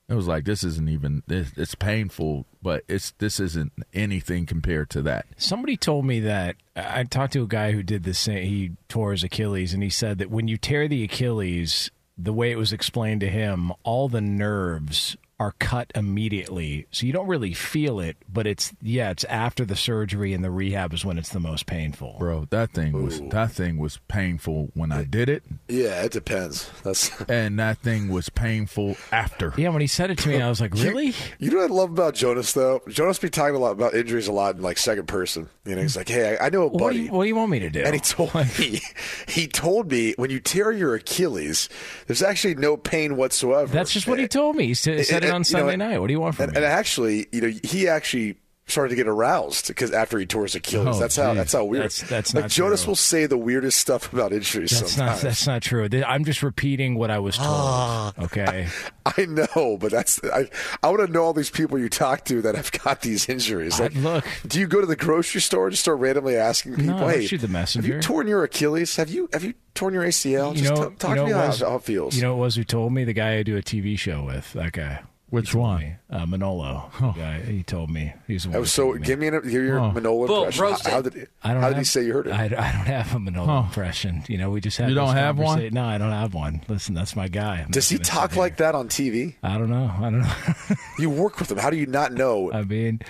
[0.09, 5.01] It was like this isn't even it's painful, but it's this isn't anything compared to
[5.01, 5.25] that.
[5.35, 8.47] Somebody told me that I talked to a guy who did the same.
[8.47, 12.51] He tore his Achilles, and he said that when you tear the Achilles, the way
[12.51, 17.53] it was explained to him, all the nerves are cut immediately, so you don't really
[17.53, 18.17] feel it.
[18.31, 21.65] But it's yeah, it's after the surgery and the rehab is when it's the most
[21.65, 22.15] painful.
[22.17, 26.69] Bro, that thing was that thing was painful when I did it, Yeah, it depends.
[26.83, 29.53] That's and that thing was painful after.
[29.57, 31.13] Yeah, when he said it to me, I was like, really?
[31.39, 32.81] You know what I love about Jonas though?
[32.87, 35.49] Jonas be talking a lot about injuries a lot in like second person.
[35.65, 37.27] You know, he's like, "Hey, I, I know a What do, buddy." you, what do
[37.27, 37.83] you want me to do?
[37.83, 38.81] and he told me,
[39.27, 41.69] he told me when you tear your Achilles,
[42.07, 43.71] there's actually no pain whatsoever.
[43.71, 44.67] That's just what he eh, told me.
[44.67, 45.99] He said, said it And- on you know, Sunday night.
[45.99, 46.57] What do you want from and, me?
[46.57, 48.37] and actually, you know, he actually
[48.69, 51.37] started to get aroused because after he tore his Achilles, Oh, that's how geez.
[51.37, 51.83] that's how weird.
[51.83, 52.89] That's- that's like not Jonas true.
[52.91, 54.71] will say the weirdest stuff about injuries.
[54.71, 55.23] That's sometimes.
[55.23, 55.87] not that's not true.
[56.05, 58.11] I'm just repeating what I was Ah.
[58.17, 58.25] told.
[58.25, 58.67] Okay.
[59.05, 60.49] I know, but that's I.
[60.83, 63.79] I want to know all these people you talk to that have got these injuries.
[63.79, 64.25] I- look.
[64.45, 66.97] do you go to the grocery store and just start randomly asking people?
[66.99, 68.97] No, hey, shoot the Have you torn your Achilles?
[68.97, 70.53] Have you have you torn your ACL?
[70.57, 72.17] You just know, t- talk you know to me how, was- how it feels.
[72.17, 73.05] You know what it was who told me?
[73.05, 74.51] The guy I do a TV show with.
[74.51, 75.03] That guy.
[75.29, 75.97] Which one?
[76.09, 76.89] Uh, Manolo.
[77.01, 77.13] Oh.
[77.17, 77.41] Guy.
[77.41, 78.13] He told me.
[78.27, 78.93] He's the one That who was so.
[78.93, 78.99] me.
[79.01, 79.91] Give me an, give your Oh.
[79.91, 80.63] Manolo Bull, impression.
[80.63, 80.87] roast.
[80.87, 82.31] How did he, I don't how have, did he say you heard it?
[82.33, 82.55] I, I don't
[82.87, 83.63] have a Manolo Huh.
[83.67, 84.23] impression.
[84.29, 84.87] You know, we just had.
[84.87, 85.67] You don't have one?
[85.73, 86.61] No, I don't have one.
[86.69, 87.63] Listen, that's my guy.
[87.65, 88.39] I'm Does he gonna talk here.
[88.39, 89.35] like that on TV?
[89.43, 89.91] I don't know.
[89.97, 90.33] I don't know.
[90.99, 91.57] You work with him.
[91.57, 92.51] How do you not know?
[92.53, 93.01] I mean,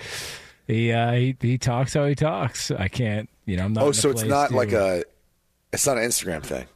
[0.66, 2.70] he, uh, he he talks how he talks.
[2.72, 3.30] I can't.
[3.46, 3.84] You know, I'm not.
[3.84, 5.04] oh, so it's not to- like a.
[5.72, 6.66] It's not an Instagram thing.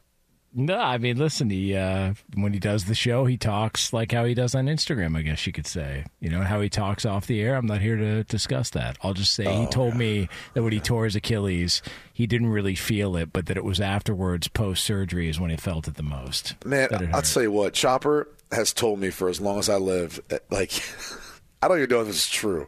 [0.55, 1.49] No, I mean, listen.
[1.49, 5.17] He uh, when he does the show, he talks like how he does on Instagram.
[5.17, 7.55] I guess you could say, you know, how he talks off the air.
[7.55, 8.97] I'm not here to discuss that.
[9.01, 11.81] I'll just say Oh, he told me that when he tore his Achilles,
[12.13, 15.57] he didn't really feel it, but that it was afterwards, post surgery, is when he
[15.57, 16.63] felt it the most.
[16.65, 17.73] Man, I'll tell you what.
[17.73, 20.21] Chopper has told me for as long as I live.
[20.51, 20.71] Like,
[21.63, 22.67] I don't even know if this is true,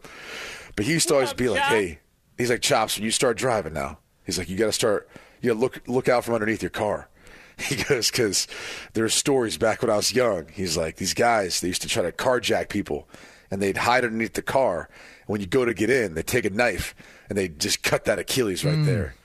[0.75, 1.99] but he used to always be like, "Hey,"
[2.37, 5.07] he's like, "Chops, when you start driving now, he's like, you got to start.
[5.41, 7.09] You to look look out from underneath your car."
[7.69, 8.47] He goes, because
[8.93, 10.47] there there's stories back when I was young.
[10.51, 13.07] He's like, these guys, they used to try to carjack people
[13.49, 14.89] and they'd hide underneath the car.
[15.27, 16.93] When you go to get in, they take a knife
[17.29, 18.85] and they just cut that Achilles right Mm.
[18.85, 19.15] there.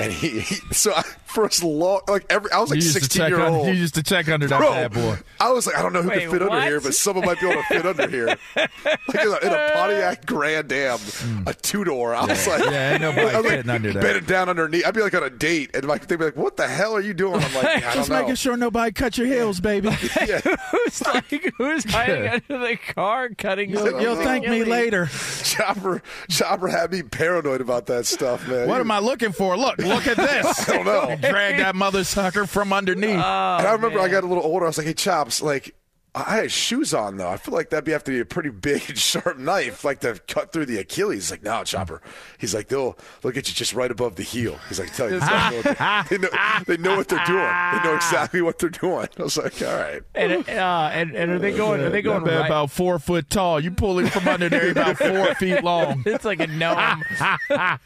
[0.00, 2.00] And he, he so I, for as long.
[2.08, 3.66] Like every, I was like you used to sixteen check year un- old.
[3.68, 5.18] you used to check under that bad boy.
[5.40, 7.40] I was like, I don't know who Wait, can fit under here, but someone might
[7.40, 8.26] be able to fit under here.
[8.56, 8.70] Like
[9.14, 10.98] in a, in a Pontiac Grand Am,
[11.46, 12.14] a two door.
[12.14, 12.70] I was like, Hmm.
[12.72, 14.02] Yeah, ain't nobody I was like under that.
[14.02, 14.86] Bending down underneath.
[14.86, 17.00] I'd be like on a date, and like they'd be like, "What the hell are
[17.00, 19.90] you doing?" I'm like, "I don't Just know." making sure nobody cut your heels, baby.
[20.30, 22.38] who's like who's hiding Yeah.
[22.48, 23.70] under the car cutting?
[23.70, 25.06] You'll, you'll thank me later.
[25.44, 28.68] Chopper, Chopper had me paranoid about that stuff, man.
[28.68, 29.56] What am I looking for?
[29.62, 30.68] Look, look at this.
[30.68, 31.16] I don't know.
[31.30, 33.10] Drag that mother sucker from underneath.
[33.10, 34.66] and I remember I got a little older.
[34.66, 35.74] I was like, "Hey, Chops, like."
[36.14, 37.30] I had shoes on though.
[37.30, 40.00] I feel like that'd be have to be a pretty big and sharp knife, like
[40.00, 41.24] to cut through the Achilles.
[41.24, 42.02] He's like, no, Chopper.
[42.36, 44.58] He's like, they'll they'll get you just right above the heel.
[44.68, 45.78] He's like, tell you, exactly what
[46.10, 46.28] they, they know,
[46.66, 47.38] they know what they're doing.
[47.38, 49.08] They know exactly what they're doing.
[49.18, 50.02] I was like, all right.
[50.14, 51.80] And, uh, and and are they going?
[51.80, 52.44] Are they going right?
[52.44, 53.58] about four foot tall.
[53.58, 56.02] You pull him from under there, he about four feet long.
[56.04, 57.02] It's like a gnome.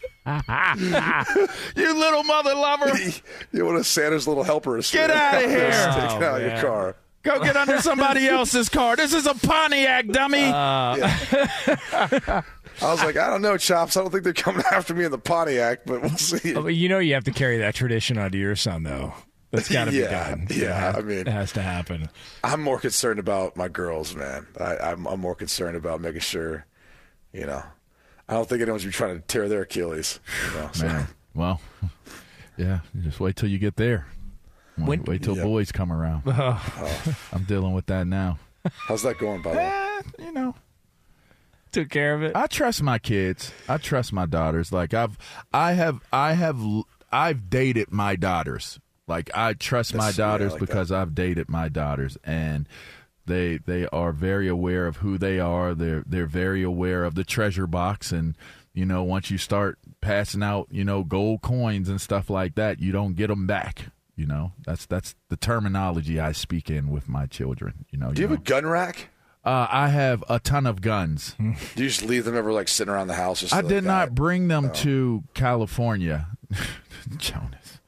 [1.77, 2.93] You little mother lover.
[3.53, 4.81] You want a Santa's little helper?
[4.81, 5.71] Get out of here.
[5.71, 6.97] Take it Oh, out of your car.
[7.27, 8.97] Go get under somebody else's car.
[8.97, 10.45] This is a Pontiac, dummy.
[10.45, 10.53] Uh,
[12.83, 13.97] I was like, I don't know, Chops.
[13.97, 16.55] I don't think they're coming after me in the Pontiac, but we'll see.
[16.55, 19.15] Oh, but you know you have to carry that tradition onto your son, though.
[19.51, 20.47] That's got to be Yeah, done.
[20.51, 22.09] yeah, I mean- it has to happen.
[22.45, 24.47] I'm more concerned about my girls, man.
[24.61, 26.67] I, I'm, I'm more concerned about making sure,
[27.33, 27.63] you know,
[28.29, 30.21] I don't think anyone's be trying to tear their Achilles.
[30.49, 30.87] You know, so.
[30.87, 31.61] Man, well,
[32.57, 32.81] yeah.
[33.03, 34.07] Just wait till you get there.
[34.79, 35.45] Wait, When- wait till Yep.
[35.45, 36.23] boys come around.
[37.33, 38.39] I'm dealing with that now.
[38.89, 39.65] How's that going, by the way?
[39.65, 40.55] Eh, you know,
[41.73, 42.35] Took care of it.
[42.35, 43.53] I trust my kids.
[43.69, 44.73] I trust my daughters.
[44.73, 45.19] Like I've,
[45.53, 46.59] I have, I have,
[47.13, 48.79] I've dated my daughters.
[49.07, 52.67] Like I trust my That's- yeah, daughters like because I've dated my daughters, and
[53.27, 55.75] they they are very aware of who they are.
[55.75, 58.37] They're they're very aware of the treasure box, and
[58.75, 62.81] you know once you start passing out, you know gold coins and stuff like that,
[62.81, 63.87] you don't get them back.
[64.17, 67.85] You know that's that's the terminology I speak in with my children.
[67.91, 68.13] You know.
[68.13, 68.43] Do you have know.
[68.43, 69.11] a gun rack?
[69.45, 71.37] Uh, I have a ton of guns.
[71.39, 73.53] Do you just leave them ever like sitting around the house?
[73.53, 73.89] I like did that?
[73.89, 74.49] not bring Oh.
[74.61, 76.27] them to California,
[77.19, 77.81] Jonas.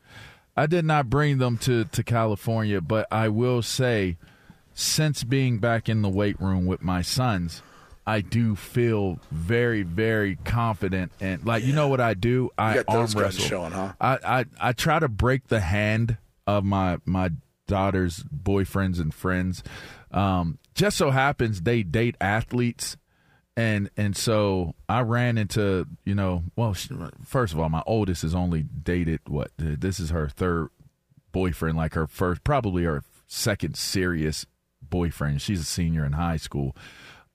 [0.56, 4.16] I did not bring them to, to California, but I will say,
[4.74, 7.62] since being back in the weight room with my sons,
[8.08, 11.12] I do feel very, very confident.
[11.20, 12.48] And like, you know what I do?
[12.56, 13.44] I arm wrestle.
[13.44, 13.92] showing, huh?
[14.00, 16.16] I, I I try to break the hand
[16.46, 17.32] of my my
[17.66, 19.62] daughter's boyfriends and friends.
[20.10, 22.96] Um, just so happens they date athletes,
[23.58, 26.74] and and so I ran into you know well
[27.26, 30.70] first of all my oldest has only dated what this is her third
[31.30, 34.46] boyfriend like her first probably her second serious
[34.80, 36.74] boyfriend she's a senior in high school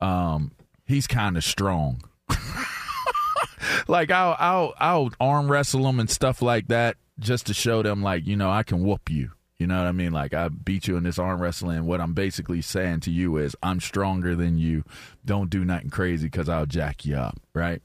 [0.01, 0.51] um
[0.86, 2.02] he's kind of strong
[3.88, 8.02] like I'll I'll I'll arm wrestle them and stuff like that just to show them
[8.02, 9.32] like you know I can whoop you.
[9.60, 10.12] You know what I mean?
[10.12, 11.86] Like I beat you in this arm wrestling.
[11.86, 14.84] What I'm basically saying to you is I'm stronger than you.
[15.24, 17.82] Don't do nothing crazy because I'll jack you up, right?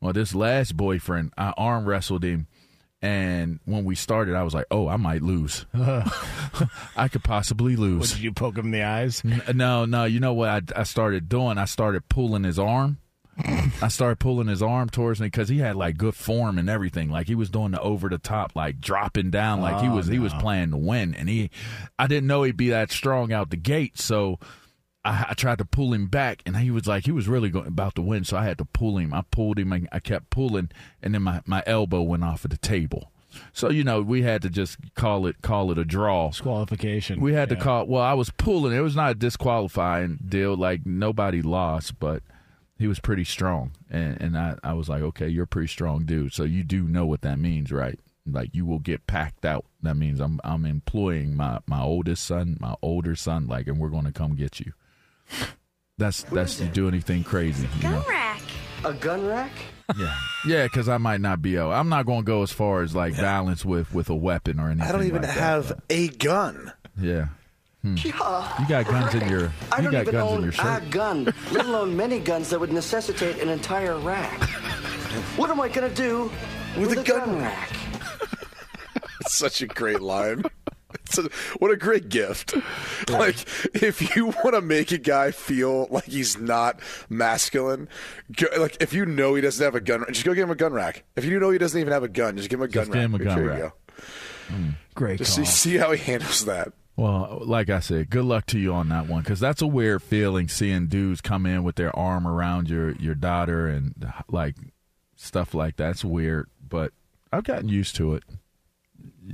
[0.00, 2.46] Well, this last boyfriend, I arm wrestled him,
[3.00, 5.66] and when we started, I was like, "Oh, I might lose.
[5.74, 9.22] I could possibly lose." What, did you poke him in the eyes?
[9.24, 10.04] N- No, no.
[10.04, 11.58] You know what I, I started doing?
[11.58, 12.98] I started pulling his arm.
[13.80, 17.08] I started pulling his arm towards me because he had like good form and everything.
[17.08, 20.08] Like he was doing the over the top, like dropping down, like he oh, was
[20.08, 21.14] he was playing to win.
[21.14, 21.50] And he,
[21.98, 24.40] I didn't know he'd be that strong out the gate, so
[25.04, 27.66] I, I tried to pull him back, and he was like he was really going,
[27.66, 28.24] about to win.
[28.24, 29.14] So I had to pull him.
[29.14, 30.70] I pulled him, and I kept pulling,
[31.02, 33.10] and then my my elbow went off of the table.
[33.52, 36.28] So you know we had to just call it call it a draw.
[36.30, 37.20] Disqualification.
[37.20, 37.56] We had Yeah.
[37.56, 37.86] to call.
[37.86, 38.76] Well, I was pulling.
[38.76, 40.56] It was not a disqualifying deal.
[40.56, 42.22] Like nobody lost, but
[42.78, 46.04] he was pretty strong, and and I I was like, okay, you're a pretty strong
[46.04, 46.32] dude.
[46.32, 47.98] So you do know what that means, right?
[48.26, 49.64] Like you will get packed out.
[49.82, 53.88] That means I'm I'm employing my my oldest son, my older son, like, and we're
[53.90, 54.72] going to come get you.
[55.98, 58.04] That's that's you do anything crazy, you know?
[58.08, 58.40] rack.
[58.84, 59.50] A gun rack?
[59.98, 60.14] Yeah,
[60.46, 61.56] yeah, because I might not be.
[61.56, 64.60] able I'm not going to go as far as like violence with with a weapon
[64.60, 64.88] or anything.
[64.88, 66.72] I don't even like that, have but- a gun.
[67.00, 67.28] yeah.
[67.82, 67.94] Hmm.
[67.96, 68.60] Yeah.
[68.60, 69.52] You got guns in your.
[69.72, 70.90] I You don't got even guns in own your a shirt.
[70.90, 74.42] gun, let alone many guns that would necessitate an entire rack.
[75.36, 76.30] What am I gonna do
[76.76, 77.70] With with, a a gun gun rack?
[79.22, 80.42] It's such a great line.
[81.18, 82.54] A, what a great gift.
[83.08, 83.36] Like,
[83.74, 87.88] if you want to make a guy feel like he's not masculine,
[88.36, 90.54] go, like, if you know he doesn't have a gun, just go give him a
[90.56, 91.04] gun rack.
[91.16, 92.94] If you know he doesn't even have a gun, just give him a gun Just
[92.94, 93.02] rack.
[93.02, 93.58] give him a gun rack.
[93.58, 93.72] go.
[94.48, 94.68] Hmm.
[94.94, 95.44] Great Just call.
[95.46, 96.72] see, see how he handles that.
[96.96, 100.02] Well, like I said, good luck to you on that one because that's a weird
[100.02, 104.56] feeling seeing dudes come in with their arm around your your daughter and like
[105.16, 106.48] stuff like that's weird.
[106.68, 106.92] But
[107.32, 108.24] I've gotten used to it.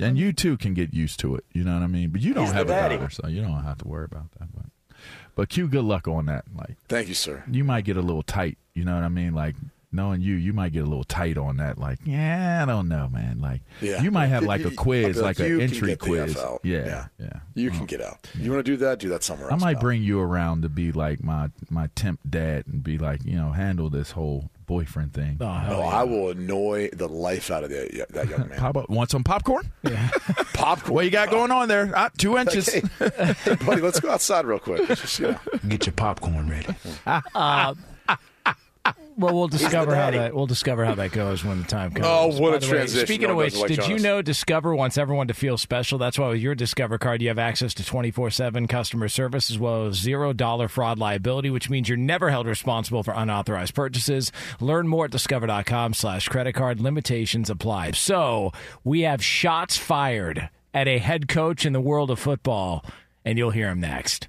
[0.01, 1.45] And you too can get used to it.
[1.53, 2.11] You know what I mean?
[2.11, 4.49] But you don't He's have a daughter, so you don't have to worry about that.
[4.55, 4.67] But
[5.35, 6.45] but Q, good luck on that.
[6.55, 7.45] Like Thank you, sir.
[7.51, 8.59] you might get a little tight.
[8.75, 9.35] You know what I mean?
[9.35, 9.57] Like
[9.93, 11.79] knowing you, you might get a little tight on that.
[11.79, 13.41] Like yeah, I don't know, man.
[13.41, 14.03] Like Yeah.
[14.03, 16.37] you might have like a quiz, be like, an entry quiz.
[16.65, 17.07] Yeah, Yeah.
[17.21, 17.41] yeah.
[17.55, 18.29] You can oh, get out.
[18.39, 18.99] You want to do that?
[18.99, 19.83] Do that somewhere I might pal.
[19.83, 23.51] bring you around to be like my my temp dad and be like, you know,
[23.53, 25.37] handle this whole boyfriend thing.
[25.41, 25.87] Oh, No, yeah.
[25.87, 28.59] I will annoy the life out of that, that young man.
[28.59, 29.71] Pop up, want some popcorn?
[29.85, 30.09] Yeah.
[30.55, 30.95] Popcorn.
[30.95, 31.93] What you got going on there?
[31.95, 32.73] Ah, two inches.
[32.73, 34.87] Hey, hey, buddy, let's go outside real quick.
[34.89, 35.39] Just, you know.
[35.69, 36.75] Get your popcorn ready.
[39.17, 42.39] Well, we'll discover how that we'll discover how that goes when the time oh, comes.
[42.39, 43.07] Oh, what By a the way, transition.
[43.07, 45.57] speaking No of which, does it like did you know Discover wants everyone to feel
[45.57, 45.99] special?
[45.99, 49.51] That's why with your Discover card, you have access to twenty four seven customer service
[49.51, 53.75] as well as zero dollar fraud liability, which means you're never held responsible for unauthorized
[53.75, 54.33] purchases.
[54.61, 56.81] Learn more at discover.com/slash credit card.
[56.81, 57.93] Limitations apply.
[57.93, 62.85] So we have shots fired at a head coach in the world of football,
[63.25, 64.29] and you'll hear him next.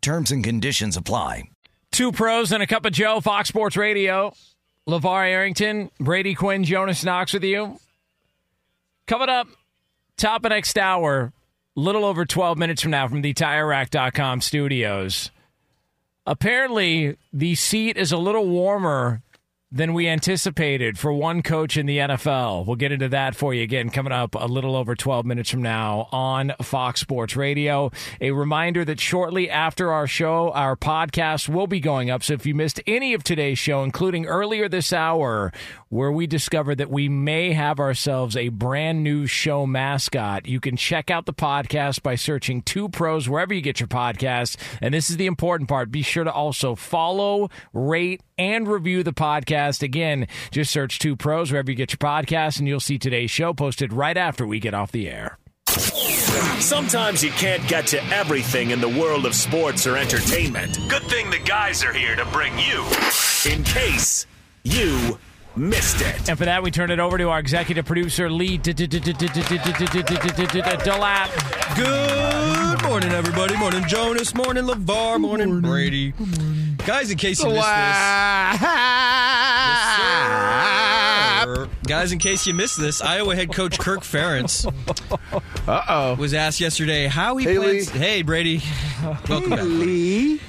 [0.00, 1.44] Terms and conditions apply.
[1.90, 4.32] Two pros and a cup of Joe, Fox Sports Radio.
[4.88, 7.78] LaVar Arrington, Brady Quinn, Jonas Knox with you.
[9.06, 9.46] Coming up,
[10.16, 11.32] top of next hour,
[11.74, 15.30] little over 12 minutes from now from the TireRack.com studios.
[16.26, 19.22] Apparently, the seat is a little warmer
[19.70, 22.64] than we anticipated for one coach in the NFL.
[22.64, 25.60] We'll get into that for you again coming up a little over 12 minutes from
[25.60, 27.90] now on Fox Sports Radio.
[28.18, 32.22] A reminder that shortly after our show, our podcast will be going up.
[32.22, 35.52] So if you missed any of today's show, including earlier this hour,
[35.90, 40.76] where we discovered that we may have ourselves a brand new show mascot, you can
[40.78, 44.56] check out the podcast by searching Two Pros wherever you get your podcasts.
[44.80, 45.90] And this is the important part.
[45.90, 49.82] Be sure to also follow, rate, and review the podcast podcast.
[49.82, 53.52] Again, just search Two Pros wherever you get your podcast, and you'll see today's show
[53.54, 55.38] posted right after we get off the air.
[56.60, 60.78] Sometimes you can't get to everything in the world of sports or entertainment.
[60.88, 62.84] Good thing the guys are here to bring you
[63.50, 64.26] in case
[64.64, 65.18] you
[65.54, 66.28] missed it.
[66.28, 68.86] And for that, we turn it over to our executive producer, Lee Delap.
[71.76, 73.56] Good morning, everybody.
[73.56, 74.34] Morning, Jonas.
[74.34, 75.20] Morning, LaVar.
[75.20, 76.14] Morning, Brady.
[76.88, 77.66] Guys, in case you missed this.
[77.66, 78.58] Yes.
[81.86, 84.64] Guys, in case you missed this, Iowa head coach Kirk Ferentz
[85.68, 86.14] Uh oh.
[86.14, 87.90] was asked yesterday how he Hey, plans.
[87.90, 88.62] Hey, Brady.
[89.28, 89.60] Welcome back.
[89.64, 90.40] Lee.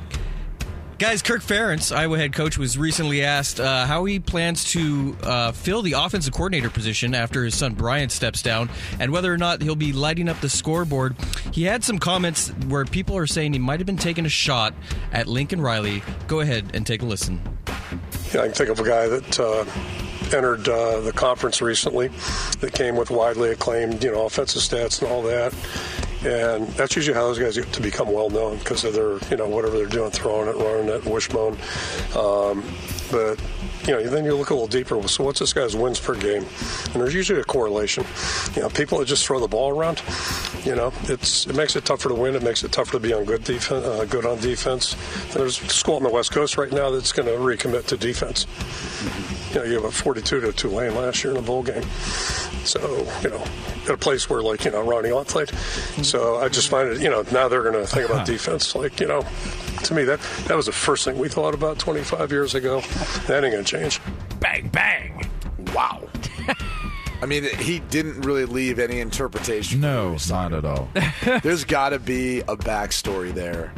[1.00, 5.54] Guys, Kirk Ferentz, Iowa head coach, was recently asked uh, how he plans to uh,
[5.54, 8.70] fill the offensive coordinator position after his son Brian steps down
[9.00, 11.16] and whether or not he'll be lighting up the scoreboard.
[11.54, 14.74] He had some comments where people are saying he might have been taking a shot
[15.14, 16.04] at Lincoln Riley.
[16.28, 17.40] Go ahead and take a listen.
[18.34, 19.64] Yeah, I can think of a guy that uh,
[20.36, 22.10] entered uh, the conference recently
[22.60, 25.54] that came with widely acclaimed, you know, offensive stats and all that.
[26.26, 29.38] And that's usually how those guys get to become well known because of their, you
[29.38, 31.58] know, whatever they're doing, throwing it, running it, wishbone.
[32.16, 32.64] Um,
[33.12, 33.40] but
[33.88, 35.08] you know, then you look a little deeper.
[35.08, 36.46] So what's this guy's wins per game?
[36.94, 38.06] And there's usually a correlation.
[38.56, 40.02] You know, people that just throw the ball around,
[40.64, 42.36] you know, it's it makes it tougher to win.
[42.36, 44.96] It makes it tougher to be on good defense, uh, good on defense.
[45.34, 48.46] There's a school on the West Coast right now that's going to recommit to defense.
[49.54, 51.84] You know, you have a 42 to Tulane last year in a bowl game.
[52.66, 53.44] So, you know,
[53.84, 55.50] at a place where like, you know, Ronnie Lott played.
[56.04, 58.76] So I just find it, you know, now they're going to think about defense.
[58.76, 59.26] Like, you know,
[59.84, 62.82] to me, that, that was the first thing we thought about 25 years ago.
[63.28, 64.00] That ain't going to change.
[64.40, 65.28] Bang, bang.
[65.74, 66.08] Wow.
[67.22, 69.82] I mean, he didn't really leave any interpretation.
[69.82, 70.90] No, not at all.
[71.44, 73.74] There's got to be a backstory there.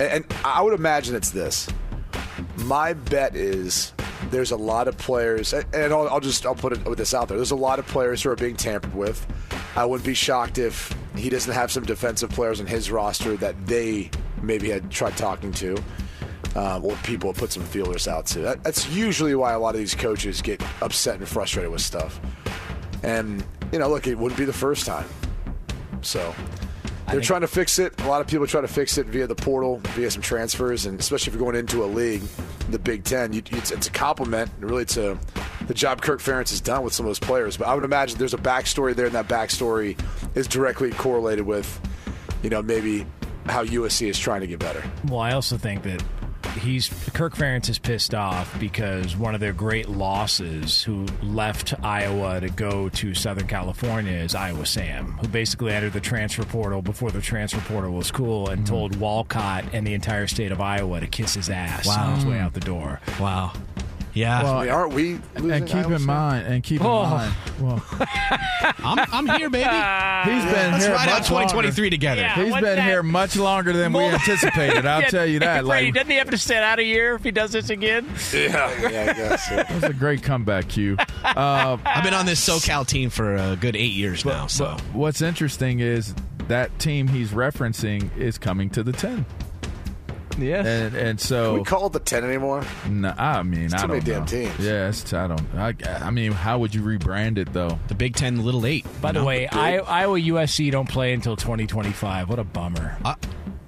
[0.00, 1.68] And, and I would imagine it's this.
[2.56, 3.92] My bet is
[4.30, 7.36] there's a lot of players, and I'll, I'll just I'll put it this out there.
[7.36, 9.26] There's a lot of players who are being tampered with.
[9.76, 13.66] I wouldn't be shocked if he doesn't have some defensive players on his roster that
[13.66, 14.10] they
[14.42, 15.76] maybe had tried talking to,
[16.56, 18.40] um, or people put some feelers out to.
[18.40, 22.20] That, that's usually why a lot of these coaches get upset and frustrated with stuff.
[23.02, 25.08] And you know, look, it wouldn't be the first time.
[26.00, 26.34] So
[27.10, 28.00] they're trying to fix it.
[28.02, 30.98] A lot of people try to fix it via the portal, via some transfers, and
[31.00, 32.22] especially if you're going into a league,
[32.70, 35.18] the Big Ten, you, it's, it's a compliment, really, to
[35.66, 37.56] the job Kirk Ferentz has done with some of those players.
[37.56, 39.98] But I would imagine there's a backstory there, and that backstory
[40.36, 41.80] is directly correlated with,
[42.42, 43.06] you know, maybe
[43.46, 44.82] how USC is trying to get better.
[45.06, 46.02] Well, I also think that
[46.58, 52.40] he's Kirk Ferentz is pissed off because one of their great losses, who left Iowa
[52.40, 57.10] to go to Southern California, is Iowa Sam, who basically entered the transfer portal before
[57.10, 58.74] the transfer portal was cool and mm-hmm.
[58.74, 62.10] told Walcott and the entire state of Iowa to kiss his ass Wow.
[62.10, 63.00] on his way out the door.
[63.18, 63.52] Wow.
[64.18, 64.42] Yeah.
[64.42, 67.04] Well, we are we and keep in mind and keep oh.
[67.04, 67.34] in mind.
[67.60, 67.84] Well,
[68.78, 69.64] I'm, I'm, here, baby.
[69.64, 71.90] He's been here ride 2023 longer.
[71.90, 72.20] together.
[72.22, 72.82] Yeah, He's been that?
[72.82, 74.86] here much longer than we anticipated.
[74.86, 75.64] I'll yeah, tell you that.
[75.64, 78.08] Like, like, doesn't he have to sit out a year if he does this again?
[78.32, 79.48] Yeah, yeah, I guess.
[79.50, 79.62] Yeah.
[79.62, 80.96] That's a great comeback, Q.
[81.24, 84.46] Uh, I've been on this SoCal team for a good eight years but, now.
[84.46, 86.14] So what's interesting is
[86.48, 89.26] that team he's referencing is coming to the 10.
[90.38, 92.64] Yeah, and, and so Can we call it the ten anymore.
[92.88, 94.58] No, I mean it's I too don't many damn teams.
[94.58, 95.54] Yeah, I don't.
[95.56, 95.74] I,
[96.06, 97.78] I mean, how would you rebrand it though?
[97.88, 98.86] The Big Ten, the Little Eight.
[99.00, 102.28] By the way, I, Iowa USC don't play until 2025.
[102.28, 102.96] What a bummer.
[103.04, 103.16] I,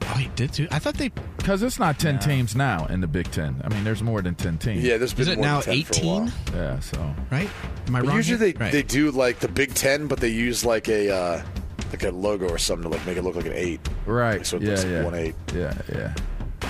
[0.02, 0.68] oh, he did too.
[0.70, 1.10] I thought they.
[1.36, 3.60] Because it's not ten teams now in the Big Ten.
[3.64, 4.82] I mean, there's more than ten teams.
[4.84, 6.32] Yeah, there's been Is it more now 18?
[6.54, 7.48] Yeah, so Right?
[7.86, 8.16] Am I wrong?
[8.16, 8.52] usually here?
[8.52, 8.72] they, Right.
[8.72, 11.42] they do like the Big Ten, but they use like a uh,
[11.90, 13.80] like a logo or something to like make it look like an eight.
[14.06, 14.44] right.
[14.46, 15.34] So it yeah, looks like yeah, one eight.
[15.54, 16.14] yeah, yeah.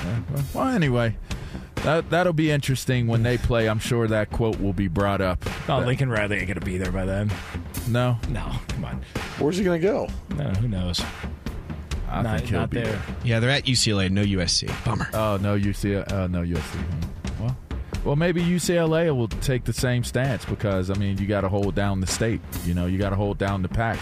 [0.05, 1.17] Yeah, well, well, anyway,
[1.77, 3.69] that that'll be interesting when they play.
[3.69, 5.45] I'm sure that quote will be brought up.
[5.69, 7.31] Oh, That- Lincoln Riley ain't going to be there by then.
[7.89, 9.03] No, No, come on.
[9.39, 10.09] Where's he gonna go?
[10.37, 11.03] No, who knows?
[12.09, 12.93] I not think he'll not be there.
[12.93, 13.03] there.
[13.25, 14.69] Yeah, they're at UCLA, no USC.
[14.85, 15.09] Bummer.
[15.15, 16.11] Oh no, UCLA.
[16.13, 16.61] Uh, no USC.
[16.61, 17.43] Hmm.
[17.45, 17.57] Well,
[18.05, 21.75] well, maybe UCLA will take the same stance because I mean, you got to hold
[21.75, 22.41] down the state.
[22.65, 23.99] You know, you got to hold down the pack.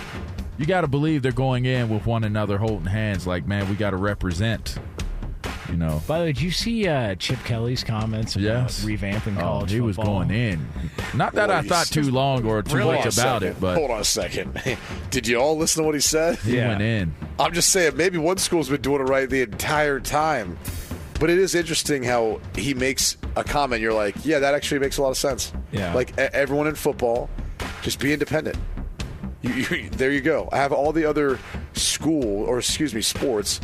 [0.56, 3.26] You got to believe they're going in with one another holding hands.
[3.28, 4.76] Like, man, we got to represent.
[5.70, 6.02] You know.
[6.06, 8.84] By the way, did you see uh, Chip Kelly's comments about Yes.
[8.84, 10.66] revamping Oh, college he was going in.
[11.14, 13.12] Not that I thought too long or too Hold much about
[13.42, 13.48] second.
[13.48, 14.60] it, but hold on a second.
[15.10, 16.38] Did you all listen to what he said?
[16.38, 16.68] he Yeah.
[16.68, 17.14] went in.
[17.38, 20.58] I'm just saying, maybe one school's been doing it right the entire time.
[21.20, 23.82] But it is interesting how he makes a comment.
[23.82, 25.52] You're like, yeah, that actually makes a lot of sense.
[25.72, 25.92] Yeah.
[25.92, 27.28] Like e- everyone in football,
[27.82, 28.56] just be independent.
[29.42, 30.48] You, you, there you go.
[30.52, 31.38] I have all the other
[31.74, 33.60] school or excuse me sports.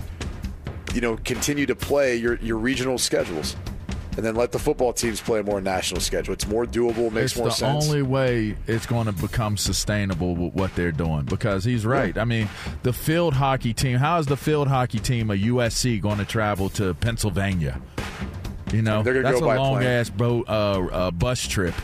[0.95, 3.57] You know, continue to play your your regional schedules.
[4.16, 6.32] and then let the football teams play a more national schedule.
[6.34, 7.84] It's more doable, makes it's more sense.
[7.84, 11.84] It's the only way it's going to become sustainable with what they're doing because he's
[11.84, 12.16] right.
[12.16, 12.49] I mean,
[12.84, 13.99] the field hockey team.
[13.99, 17.80] How is the field hockey team of USC going to travel to Pennsylvania?
[18.72, 19.88] You know, They're gonna that's go a long plane.
[19.88, 20.53] ass boat uh,
[20.92, 21.74] uh, bus trip.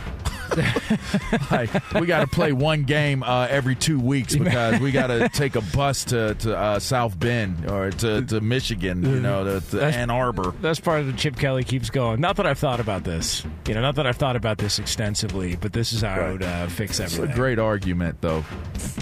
[1.50, 5.28] like we got to play one game uh, every two weeks because we got to
[5.32, 9.70] take a bus to, to uh, South Bend or to, to Michigan, you know, to,
[9.70, 10.54] to Ann Arbor.
[10.60, 12.20] That's part of the Chip Kelly keeps going.
[12.20, 15.56] Not that I've thought about this, you know, not that I've thought about this extensively,
[15.56, 17.32] but this is how I would uh, fix It's everything.
[17.32, 18.40] a great argument, though.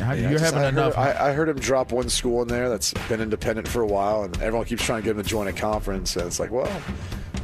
[0.00, 0.94] How, Yeah, you're just- having I enough.
[0.94, 3.86] Heard, I, I heard him drop one school in there that's been independent for a
[3.86, 6.16] while, and everyone keeps trying to get him to join a conference.
[6.16, 6.70] And it's like, well,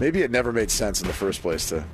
[0.00, 1.84] maybe it never made sense in the first place to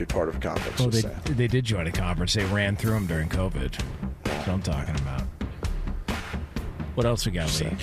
[0.00, 0.80] be part of a conference.
[0.80, 2.34] Well, they, they did join a conference.
[2.34, 3.78] They ran through them during COVID.
[4.24, 5.22] That's what I'm talking about.
[6.94, 7.76] What else we got, Lee?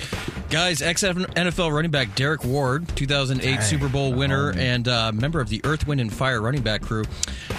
[0.50, 3.60] Guys, ex NFL running back Derrick Ward, 2008 Dang.
[3.62, 7.04] Super Bowl winner and uh, member of the Earth, Wind, and Fire running back crew,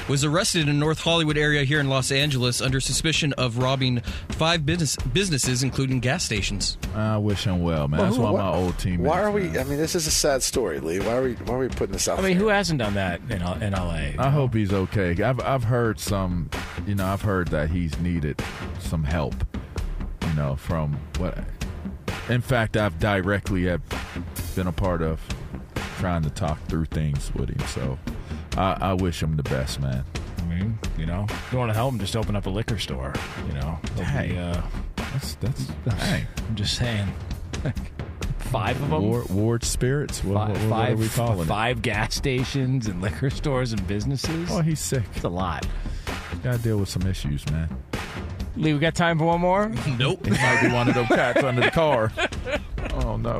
[0.10, 4.66] was arrested in North Hollywood area here in Los Angeles under suspicion of robbing five
[4.66, 6.78] business, businesses, including gas stations.
[6.96, 8.00] I wish him well, man.
[8.00, 9.04] Well, That's who- one of why- my old team.
[9.04, 9.58] Why are we?
[9.58, 11.00] I mean, this is a sad story, Lee.
[11.00, 11.34] Why are we?
[11.36, 12.20] Why are we putting this out?
[12.20, 14.12] I mean, who hasn't done that in, in LA?
[14.18, 15.22] I hope he's okay.
[15.22, 16.50] I've I've heard some,
[16.88, 18.42] you know, I've heard that he's needed
[18.80, 19.36] some help,
[20.28, 21.38] you know, from what.
[22.30, 23.82] In fact, I've directly have
[24.56, 25.20] been a part of
[26.00, 27.60] trying to talk through things with him.
[27.68, 27.98] So
[28.60, 30.04] I, I wish him the best, man.
[30.38, 32.78] I mean, you know, if you want to help him, just open up a liquor
[32.78, 33.14] store.
[33.48, 34.30] You know, He'll Dang.
[34.30, 34.62] be, uh,
[34.96, 36.28] That's that's dang.
[36.48, 37.08] I'm just saying.
[38.40, 39.04] Five of them.
[39.04, 40.24] Ward, Ward Spirits.
[40.24, 41.46] What, Fi- what, what five, are we calling it?
[41.46, 44.50] five gas stations and liquor stores and businesses.
[44.52, 45.04] Oh, he's sick.
[45.16, 45.66] It's a lot.
[46.44, 47.70] Got to deal with some issues, man.
[48.56, 49.70] Lee, we got time for one more?
[49.98, 50.26] Nope.
[50.26, 52.12] He might be one of those cats under the car.
[53.02, 53.40] Oh no.